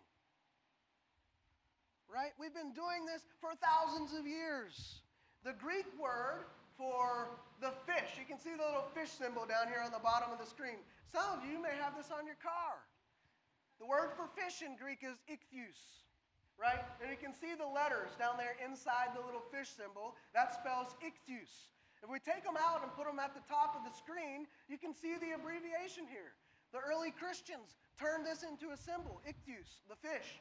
Right? 2.11 2.35
We've 2.41 2.55
been 2.55 2.75
doing 2.75 3.07
this 3.07 3.23
for 3.39 3.55
thousands 3.63 4.19
of 4.19 4.27
years. 4.27 5.03
The 5.47 5.55
Greek 5.55 5.87
word 5.95 6.51
for 6.75 7.31
the 7.63 7.71
fish. 7.87 8.19
You 8.19 8.27
can 8.27 8.39
see 8.39 8.55
the 8.55 8.67
little 8.67 8.91
fish 8.95 9.11
symbol 9.15 9.47
down 9.47 9.71
here 9.71 9.83
on 9.83 9.95
the 9.95 10.03
bottom 10.03 10.35
of 10.35 10.39
the 10.43 10.49
screen. 10.49 10.83
Some 11.11 11.27
of 11.39 11.47
you 11.47 11.63
may 11.63 11.75
have 11.79 11.95
this 11.95 12.11
on 12.11 12.27
your 12.27 12.39
car. 12.43 12.83
The 13.79 13.87
word 13.87 14.11
for 14.19 14.27
fish 14.35 14.63
in 14.67 14.75
Greek 14.75 15.07
is 15.07 15.23
ichthus, 15.31 15.79
right? 16.59 16.83
And 16.99 17.15
you 17.15 17.19
can 17.19 17.31
see 17.31 17.55
the 17.55 17.67
letters 17.67 18.11
down 18.19 18.35
there 18.35 18.59
inside 18.59 19.15
the 19.15 19.23
little 19.23 19.43
fish 19.55 19.71
symbol. 19.71 20.19
That 20.35 20.51
spells 20.55 20.99
ichthus. 20.99 21.51
If 22.03 22.11
we 22.11 22.19
take 22.19 22.43
them 22.43 22.59
out 22.59 22.83
and 22.83 22.91
put 22.95 23.07
them 23.07 23.23
at 23.23 23.39
the 23.39 23.45
top 23.47 23.79
of 23.79 23.87
the 23.87 23.95
screen, 23.95 24.51
you 24.67 24.79
can 24.79 24.95
see 24.95 25.15
the 25.19 25.35
abbreviation 25.35 26.11
here. 26.11 26.35
The 26.73 26.79
early 26.79 27.11
Christians 27.11 27.77
turned 27.99 28.27
this 28.27 28.43
into 28.43 28.71
a 28.73 28.77
symbol, 28.77 29.21
ichthus, 29.27 29.81
the 29.89 29.97
fish. 29.97 30.41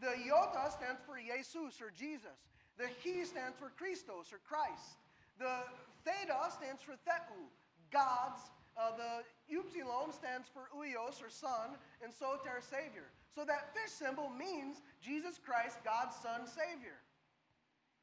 The 0.00 0.08
iota 0.08 0.70
stands 0.70 1.00
for 1.04 1.16
Iesous 1.16 1.80
or 1.80 1.90
Jesus. 1.92 2.48
The 2.78 2.88
chi 3.04 3.24
stands 3.24 3.56
for 3.58 3.72
Christos 3.76 4.32
or 4.32 4.40
Christ. 4.44 4.96
The 5.38 5.64
theta 6.04 6.48
stands 6.50 6.82
for 6.82 6.92
theou, 7.04 7.48
God's. 7.90 8.40
Uh, 8.72 8.96
the 8.96 9.58
upsilon 9.58 10.12
stands 10.12 10.48
for 10.48 10.72
uios 10.72 11.20
or 11.20 11.28
son, 11.28 11.76
and 12.02 12.12
soter, 12.12 12.56
Savior. 12.64 13.12
So 13.34 13.44
that 13.44 13.74
fish 13.76 13.92
symbol 13.92 14.30
means 14.30 14.80
Jesus 15.02 15.38
Christ, 15.38 15.76
God's 15.84 16.16
Son, 16.16 16.46
Savior. 16.46 16.96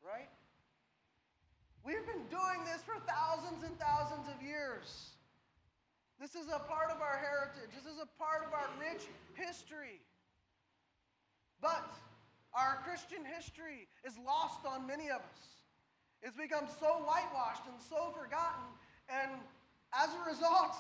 Right? 0.06 0.30
We've 1.84 2.06
been 2.06 2.26
doing 2.30 2.62
this 2.66 2.84
for 2.86 3.02
thousands 3.10 3.64
and 3.64 3.74
thousands 3.80 4.28
of 4.30 4.42
years. 4.46 5.18
This 6.20 6.36
is 6.36 6.48
a 6.52 6.60
part 6.60 6.92
of 6.92 7.02
our 7.02 7.16
heritage. 7.16 7.72
This 7.72 7.88
is 7.88 7.98
a 7.98 8.10
part 8.20 8.44
of 8.46 8.52
our 8.54 8.68
rich 8.76 9.08
history. 9.36 10.04
But 11.62 11.88
our 12.54 12.80
Christian 12.84 13.24
history 13.24 13.88
is 14.04 14.14
lost 14.26 14.66
on 14.68 14.86
many 14.86 15.08
of 15.08 15.24
us. 15.24 15.42
It's 16.22 16.36
become 16.36 16.68
so 16.80 17.00
whitewashed 17.08 17.64
and 17.72 17.80
so 17.80 18.12
forgotten. 18.12 18.68
And 19.08 19.32
as 19.96 20.10
a 20.12 20.30
result, 20.30 20.76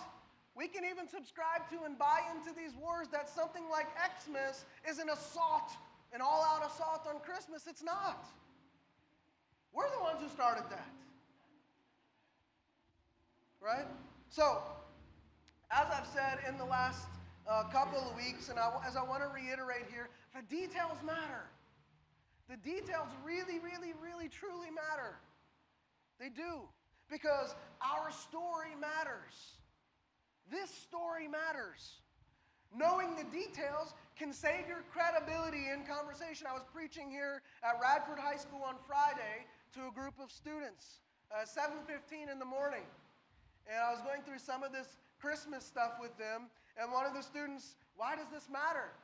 we 0.56 0.68
can 0.68 0.84
even 0.84 1.08
subscribe 1.08 1.70
to 1.72 1.86
and 1.86 1.98
buy 1.98 2.20
into 2.36 2.52
these 2.58 2.76
wars 2.76 3.08
that 3.14 3.30
something 3.30 3.64
like 3.72 3.88
Xmas 3.96 4.66
is 4.90 5.00
an 5.00 5.10
assault, 5.10 5.72
an 6.12 6.20
all 6.20 6.44
out 6.44 6.70
assault 6.70 7.08
on 7.08 7.22
Christmas. 7.22 7.64
It's 7.66 7.84
not. 7.84 8.28
We're 9.72 9.90
the 9.90 10.04
ones 10.04 10.20
who 10.20 10.28
started 10.28 10.66
that. 10.70 10.90
Right? 13.62 13.88
So, 14.30 14.62
as 15.72 15.86
I've 15.92 16.08
said 16.08 16.40
in 16.48 16.58
the 16.58 16.66
last 16.66 17.08
uh, 17.48 17.64
couple 17.72 18.00
of 18.00 18.16
weeks, 18.16 18.50
and 18.50 18.60
I, 18.60 18.72
as 18.86 18.96
I 18.96 19.04
want 19.04 19.22
to 19.22 19.30
reiterate 19.30 19.86
here, 19.92 20.10
the 20.36 20.42
details 20.54 20.98
matter. 21.06 21.46
The 22.50 22.58
details 22.58 23.08
really, 23.24 23.60
really, 23.60 23.94
really, 24.02 24.28
truly 24.28 24.70
matter. 24.74 25.16
They 26.20 26.30
do. 26.30 26.62
Because 27.10 27.56
our 27.82 28.12
story 28.12 28.74
matters. 28.80 29.58
This 30.52 30.70
story 30.70 31.28
matters. 31.28 32.02
Knowing 32.76 33.16
the 33.16 33.26
details 33.26 33.94
can 34.18 34.34
save 34.34 34.68
your 34.68 34.84
credibility 34.92 35.70
in 35.74 35.86
conversation. 35.86 36.46
I 36.50 36.54
was 36.54 36.64
preaching 36.74 37.10
here 37.10 37.42
at 37.64 37.82
Radford 37.82 38.20
High 38.20 38.38
School 38.38 38.62
on 38.66 38.76
Friday 38.86 39.46
to 39.74 39.88
a 39.88 39.92
group 39.92 40.14
of 40.22 40.32
students, 40.32 41.02
uh, 41.32 41.46
7:15 41.46 42.30
in 42.30 42.38
the 42.38 42.46
morning, 42.46 42.86
and 43.68 43.78
I 43.78 43.92
was 43.92 44.02
going 44.02 44.22
through 44.22 44.40
some 44.40 44.64
of 44.64 44.72
this 44.72 44.98
Christmas 45.20 45.64
stuff 45.64 46.00
with 46.00 46.16
them. 46.18 46.48
And 46.80 46.92
one 46.92 47.06
of 47.06 47.14
the 47.14 47.22
students, 47.22 47.76
why 47.96 48.16
does 48.16 48.32
this 48.32 48.48
matter? 48.48 48.96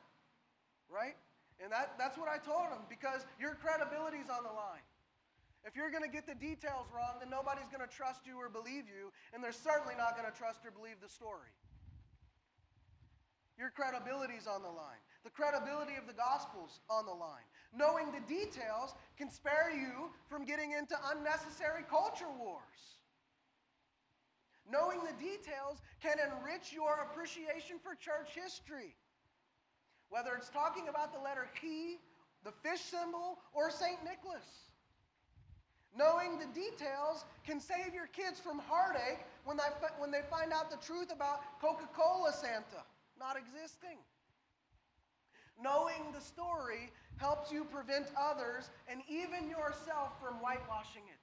Right? 0.88 1.16
And 1.62 1.72
that, 1.72 1.96
that's 1.96 2.18
what 2.18 2.28
I 2.28 2.36
told 2.36 2.68
him 2.72 2.84
because 2.88 3.24
your 3.40 3.56
credibility 3.56 4.18
is 4.18 4.28
on 4.28 4.44
the 4.44 4.52
line. 4.52 4.84
If 5.64 5.74
you're 5.74 5.90
going 5.90 6.04
to 6.06 6.12
get 6.12 6.28
the 6.30 6.38
details 6.38 6.86
wrong, 6.94 7.18
then 7.18 7.28
nobody's 7.28 7.66
going 7.66 7.82
to 7.82 7.90
trust 7.90 8.22
you 8.22 8.38
or 8.38 8.48
believe 8.48 8.86
you, 8.86 9.10
and 9.34 9.42
they're 9.42 9.50
certainly 9.50 9.98
not 9.98 10.14
going 10.14 10.30
to 10.30 10.36
trust 10.36 10.62
or 10.62 10.70
believe 10.70 11.02
the 11.02 11.10
story. 11.10 11.50
Your 13.58 13.74
credibility 13.74 14.38
is 14.38 14.46
on 14.46 14.62
the 14.62 14.70
line. 14.70 15.00
The 15.24 15.34
credibility 15.34 15.98
of 15.98 16.06
the 16.06 16.14
gospel's 16.14 16.78
on 16.88 17.04
the 17.04 17.12
line. 17.12 17.42
Knowing 17.74 18.12
the 18.12 18.22
details 18.30 18.94
can 19.18 19.28
spare 19.28 19.74
you 19.74 20.12
from 20.28 20.44
getting 20.44 20.70
into 20.70 20.94
unnecessary 21.10 21.82
culture 21.90 22.30
wars. 22.38 23.02
Knowing 24.70 25.00
the 25.04 25.14
details 25.22 25.80
can 26.02 26.16
enrich 26.18 26.72
your 26.72 27.06
appreciation 27.10 27.78
for 27.82 27.94
church 27.94 28.34
history. 28.34 28.94
Whether 30.08 30.34
it's 30.34 30.50
talking 30.50 30.88
about 30.88 31.12
the 31.12 31.20
letter 31.20 31.48
Chi, 31.60 31.98
the 32.44 32.52
fish 32.62 32.80
symbol, 32.80 33.38
or 33.54 33.70
St. 33.70 33.98
Nicholas. 34.04 34.70
Knowing 35.96 36.38
the 36.38 36.46
details 36.52 37.24
can 37.46 37.58
save 37.58 37.94
your 37.94 38.06
kids 38.08 38.38
from 38.38 38.58
heartache 38.58 39.24
when 39.44 39.56
they, 39.56 39.70
when 39.98 40.10
they 40.10 40.20
find 40.30 40.52
out 40.52 40.70
the 40.70 40.76
truth 40.84 41.10
about 41.12 41.40
Coca 41.60 41.88
Cola 41.94 42.32
Santa 42.32 42.84
not 43.18 43.36
existing. 43.36 43.98
Knowing 45.60 46.12
the 46.12 46.20
story 46.20 46.92
helps 47.16 47.50
you 47.50 47.64
prevent 47.64 48.06
others 48.16 48.70
and 48.88 49.00
even 49.08 49.48
yourself 49.48 50.12
from 50.20 50.34
whitewashing 50.34 51.02
it. 51.08 51.15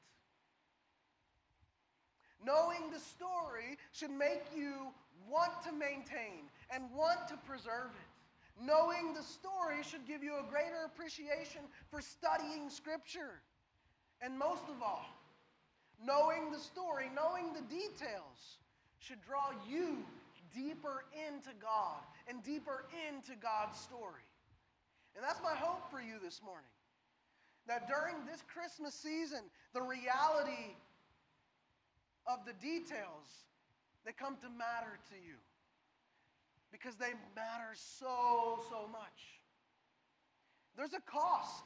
Knowing 2.45 2.91
the 2.91 2.99
story 2.99 3.77
should 3.91 4.11
make 4.11 4.43
you 4.55 4.87
want 5.29 5.51
to 5.63 5.71
maintain 5.71 6.49
and 6.69 6.83
want 6.95 7.27
to 7.27 7.37
preserve 7.45 7.91
it. 7.95 8.63
Knowing 8.63 9.13
the 9.13 9.23
story 9.23 9.81
should 9.83 10.05
give 10.07 10.23
you 10.23 10.35
a 10.37 10.51
greater 10.51 10.85
appreciation 10.85 11.61
for 11.89 12.01
studying 12.01 12.69
Scripture. 12.69 13.41
And 14.21 14.37
most 14.37 14.63
of 14.69 14.81
all, 14.81 15.05
knowing 16.05 16.51
the 16.51 16.59
story, 16.59 17.09
knowing 17.15 17.53
the 17.53 17.61
details, 17.61 18.59
should 18.99 19.21
draw 19.25 19.51
you 19.67 19.97
deeper 20.55 21.03
into 21.27 21.49
God 21.61 21.99
and 22.27 22.43
deeper 22.43 22.85
into 23.09 23.35
God's 23.41 23.77
story. 23.79 24.23
And 25.15 25.23
that's 25.23 25.41
my 25.43 25.55
hope 25.55 25.89
for 25.91 26.01
you 26.01 26.19
this 26.23 26.41
morning. 26.43 26.69
That 27.67 27.87
during 27.87 28.25
this 28.25 28.43
Christmas 28.47 28.93
season, 28.93 29.39
the 29.73 29.81
reality 29.81 30.75
of 32.27 32.45
the 32.45 32.53
details 32.53 33.27
that 34.05 34.17
come 34.17 34.35
to 34.37 34.49
matter 34.49 34.99
to 35.09 35.15
you 35.15 35.35
because 36.71 36.95
they 36.95 37.13
matter 37.35 37.71
so, 37.75 38.59
so 38.69 38.87
much. 38.91 39.39
There's 40.75 40.93
a 40.93 41.01
cost 41.05 41.63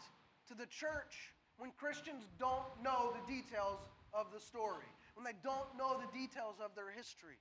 to 0.49 0.53
the 0.53 0.65
church 0.65 1.31
when 1.57 1.71
Christians 1.79 2.27
don't 2.37 2.67
know 2.83 3.15
the 3.15 3.33
details 3.33 3.79
of 4.13 4.27
the 4.33 4.39
story, 4.39 4.85
when 5.15 5.23
they 5.23 5.37
don't 5.43 5.71
know 5.77 5.97
the 5.97 6.11
details 6.17 6.55
of 6.63 6.75
their 6.75 6.91
history. 6.91 7.39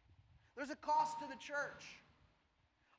There's 0.56 0.70
a 0.70 0.76
cost 0.76 1.20
to 1.20 1.26
the 1.26 1.36
church, 1.36 1.84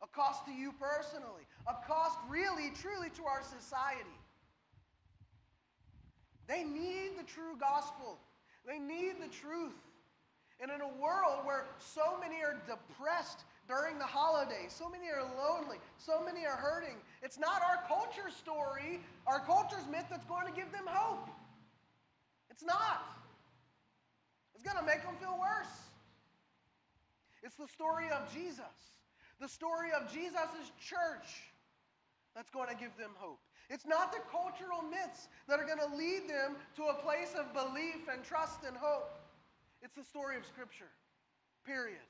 a 0.04 0.08
cost 0.08 0.46
to 0.46 0.52
you 0.52 0.74
personally, 0.74 1.48
a 1.66 1.74
cost 1.88 2.20
really, 2.30 2.72
truly 2.76 3.10
to 3.16 3.26
our 3.26 3.42
society. 3.42 4.20
They 6.48 6.64
need 6.64 7.18
the 7.18 7.24
true 7.24 7.58
gospel, 7.60 8.20
they 8.68 8.80
need 8.80 9.16
the 9.20 9.32
truth. 9.32 9.74
And 10.60 10.72
in 10.72 10.82
a 10.82 10.88
world 10.88 11.46
where 11.46 11.65
so 11.78 12.17
many 12.20 12.38
are 12.41 12.58
depressed 12.65 13.43
during 13.67 14.00
the 14.00 14.06
holidays. 14.06 14.74
So 14.74 14.89
many 14.89 15.08
are 15.10 15.22
lonely. 15.38 15.78
So 15.98 16.24
many 16.24 16.46
are 16.46 16.56
hurting. 16.56 16.96
It's 17.22 17.38
not 17.38 17.62
our 17.62 17.84
culture 17.88 18.30
story, 18.36 19.00
our 19.28 19.39
culture's 19.41 19.86
myth 19.91 20.06
that's 20.10 20.26
going 20.26 20.48
to 20.48 20.54
give 20.54 20.72
them 20.72 20.86
hope. 20.88 21.30
It's 22.50 22.63
not. 22.63 23.04
It's 24.56 24.63
going 24.63 24.78
to 24.78 24.86
make 24.86 25.04
them 25.04 25.15
feel 25.20 25.38
worse. 25.38 25.70
It's 27.43 27.56
the 27.56 27.67
story 27.67 28.10
of 28.10 28.34
Jesus, 28.34 28.76
the 29.39 29.48
story 29.48 29.89
of 29.91 30.12
Jesus' 30.12 30.72
church 30.82 31.28
that's 32.36 32.50
going 32.50 32.70
to 32.70 32.76
give 32.76 32.96
them 32.98 33.12
hope. 33.15 33.39
It's 33.70 33.86
not 33.86 34.12
the 34.12 34.19
cultural 34.32 34.82
myths 34.82 35.27
that 35.48 35.60
are 35.60 35.65
going 35.65 35.79
to 35.79 35.96
lead 35.96 36.29
them 36.29 36.56
to 36.77 36.84
a 36.86 36.94
place 36.96 37.36
of 37.38 37.54
belief 37.54 38.08
and 38.12 38.23
trust 38.23 38.63
and 38.65 38.75
hope. 38.75 39.17
It's 39.88 39.96
the 39.96 40.04
story 40.04 40.35
of 40.35 40.44
Scripture, 40.44 40.92
period. 41.63 42.04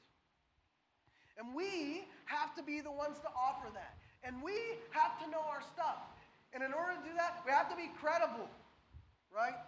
And 1.38 1.54
we 1.54 2.10
have 2.26 2.58
to 2.58 2.66
be 2.66 2.82
the 2.82 2.90
ones 2.90 3.22
to 3.22 3.30
offer 3.38 3.70
that. 3.70 4.02
And 4.26 4.42
we 4.42 4.58
have 4.90 5.22
to 5.22 5.30
know 5.30 5.46
our 5.46 5.62
stuff. 5.62 6.02
And 6.58 6.66
in 6.66 6.74
order 6.74 6.98
to 6.98 7.04
do 7.06 7.14
that, 7.22 7.46
we 7.46 7.54
have 7.54 7.70
to 7.70 7.78
be 7.78 7.94
credible, 8.02 8.50
right? 9.30 9.62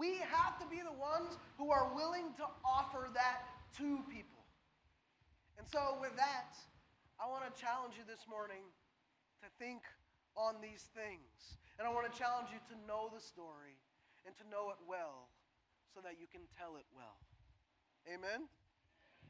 We 0.00 0.16
have 0.32 0.56
to 0.64 0.66
be 0.72 0.80
the 0.80 0.96
ones 0.96 1.36
who 1.60 1.68
are 1.68 1.92
willing 1.92 2.32
to 2.40 2.48
offer 2.64 3.12
that 3.12 3.44
to 3.84 4.00
people. 4.08 4.40
And 5.60 5.68
so, 5.68 6.00
with 6.00 6.16
that, 6.16 6.56
I 7.20 7.28
want 7.28 7.44
to 7.44 7.52
challenge 7.52 8.00
you 8.00 8.08
this 8.08 8.24
morning 8.24 8.64
to 9.44 9.48
think 9.60 9.84
on 10.40 10.56
these 10.64 10.88
things. 10.96 11.60
And 11.76 11.84
I 11.84 11.92
want 11.92 12.08
to 12.08 12.16
challenge 12.16 12.48
you 12.48 12.64
to 12.72 12.76
know 12.88 13.12
the 13.12 13.20
story 13.20 13.76
and 14.24 14.32
to 14.40 14.44
know 14.48 14.72
it 14.72 14.80
well 14.88 15.28
so 15.92 16.00
that 16.00 16.16
you 16.20 16.28
can 16.28 16.44
tell 16.56 16.76
it 16.76 16.88
well. 16.96 17.25
Amen? 18.06 18.46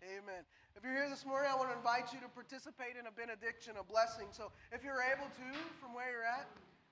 Amen. 0.04 0.44
If 0.76 0.84
you're 0.84 0.92
here 0.92 1.08
this 1.08 1.24
morning, 1.24 1.48
I 1.48 1.56
want 1.56 1.72
to 1.72 1.76
invite 1.76 2.12
you 2.12 2.20
to 2.20 2.28
participate 2.28 3.00
in 3.00 3.08
a 3.08 3.10
benediction, 3.10 3.80
a 3.80 3.84
blessing. 3.84 4.28
So 4.30 4.52
if 4.72 4.84
you're 4.84 5.00
able 5.00 5.24
to, 5.24 5.48
from 5.80 5.96
where 5.96 6.12
you're 6.12 6.28
at, 6.28 6.44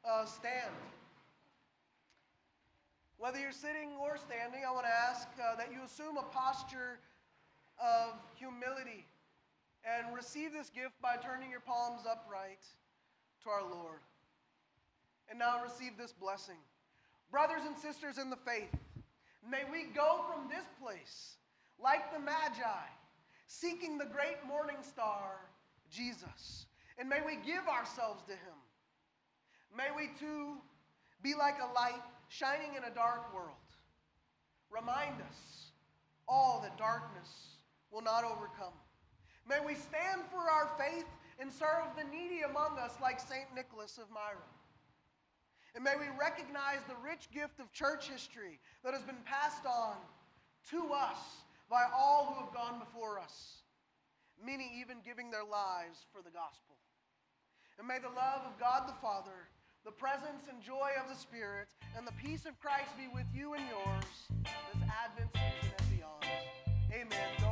uh, 0.09 0.24
stand. 0.24 0.72
Whether 3.18 3.39
you're 3.39 3.53
sitting 3.53 3.93
or 4.01 4.16
standing, 4.16 4.64
I 4.66 4.72
want 4.72 4.87
to 4.87 4.93
ask 4.93 5.28
uh, 5.37 5.57
that 5.57 5.68
you 5.72 5.85
assume 5.85 6.16
a 6.16 6.24
posture 6.32 6.99
of 7.76 8.16
humility 8.35 9.05
and 9.85 10.16
receive 10.16 10.53
this 10.53 10.70
gift 10.70 10.97
by 11.03 11.16
turning 11.20 11.51
your 11.51 11.61
palms 11.61 12.09
upright 12.09 12.64
to 13.45 13.51
our 13.51 13.62
Lord. 13.62 14.01
And 15.28 15.39
now 15.39 15.61
receive 15.62 15.99
this 15.99 16.12
blessing. 16.12 16.57
Brothers 17.30 17.62
and 17.66 17.76
sisters 17.76 18.16
in 18.16 18.30
the 18.30 18.41
faith, 18.41 18.72
may 19.45 19.68
we 19.70 19.93
go 19.95 20.24
from 20.32 20.49
this 20.49 20.64
place 20.80 21.37
like 21.85 22.11
the 22.14 22.18
Magi, 22.18 22.87
seeking 23.47 23.99
the 23.99 24.07
great 24.07 24.41
morning 24.49 24.78
star, 24.80 25.37
Jesus. 25.91 26.64
And 26.99 27.11
may 27.11 27.20
we 27.24 27.37
give 27.37 27.68
ourselves 27.68 28.22
to 28.24 28.32
him. 28.32 28.59
May 29.76 29.89
we 29.95 30.09
too 30.18 30.57
be 31.22 31.35
like 31.35 31.57
a 31.61 31.72
light 31.74 32.03
shining 32.28 32.74
in 32.74 32.85
a 32.85 32.95
dark 32.95 33.35
world. 33.35 33.68
Remind 34.70 35.20
us 35.20 35.72
all 36.26 36.61
that 36.62 36.78
darkness 36.78 37.59
will 37.93 38.01
not 38.01 38.24
overcome. 38.24 38.72
May 39.47 39.61
we 39.61 39.74
stand 39.74 40.22
for 40.30 40.41
our 40.41 40.70
faith 40.78 41.05
and 41.39 41.53
serve 41.53 41.93
the 41.99 42.05
needy 42.05 42.43
among 42.49 42.78
us 42.78 42.95
like 43.03 43.20
St. 43.20 43.45
Nicholas 43.55 43.99
of 43.99 44.11
Myra. 44.11 44.49
And 45.74 45.85
may 45.85 45.97
we 45.99 46.07
recognize 46.18 46.78
the 46.89 46.97
rich 47.05 47.28
gift 47.35 47.61
of 47.61 47.70
church 47.72 48.09
history 48.09 48.59
that 48.85 48.95
has 48.95 49.03
been 49.03 49.20
passed 49.26 49.66
on 49.66 49.97
to 50.70 50.95
us 50.95 51.43
by 51.68 51.82
all 51.94 52.26
who 52.26 52.44
have 52.44 52.54
gone 52.54 52.78
before 52.78 53.18
us, 53.18 53.62
many 54.44 54.70
even 54.80 54.98
giving 55.04 55.30
their 55.30 55.44
lives 55.44 56.06
for 56.12 56.22
the 56.22 56.30
gospel. 56.30 56.76
And 57.78 57.88
may 57.88 57.98
the 57.98 58.14
love 58.14 58.42
of 58.46 58.58
God 58.60 58.88
the 58.88 58.94
Father, 59.00 59.48
the 59.84 59.92
presence 59.92 60.46
and 60.48 60.62
joy 60.62 60.90
of 61.02 61.08
the 61.08 61.18
Spirit, 61.18 61.68
and 61.96 62.06
the 62.06 62.12
peace 62.12 62.46
of 62.46 62.58
Christ 62.60 62.96
be 62.96 63.08
with 63.12 63.26
you 63.34 63.54
and 63.54 63.64
yours 63.68 64.44
this 64.44 64.82
Advent 64.88 65.30
season 65.34 65.74
and 65.78 65.98
beyond. 65.98 66.24
Amen. 66.92 67.43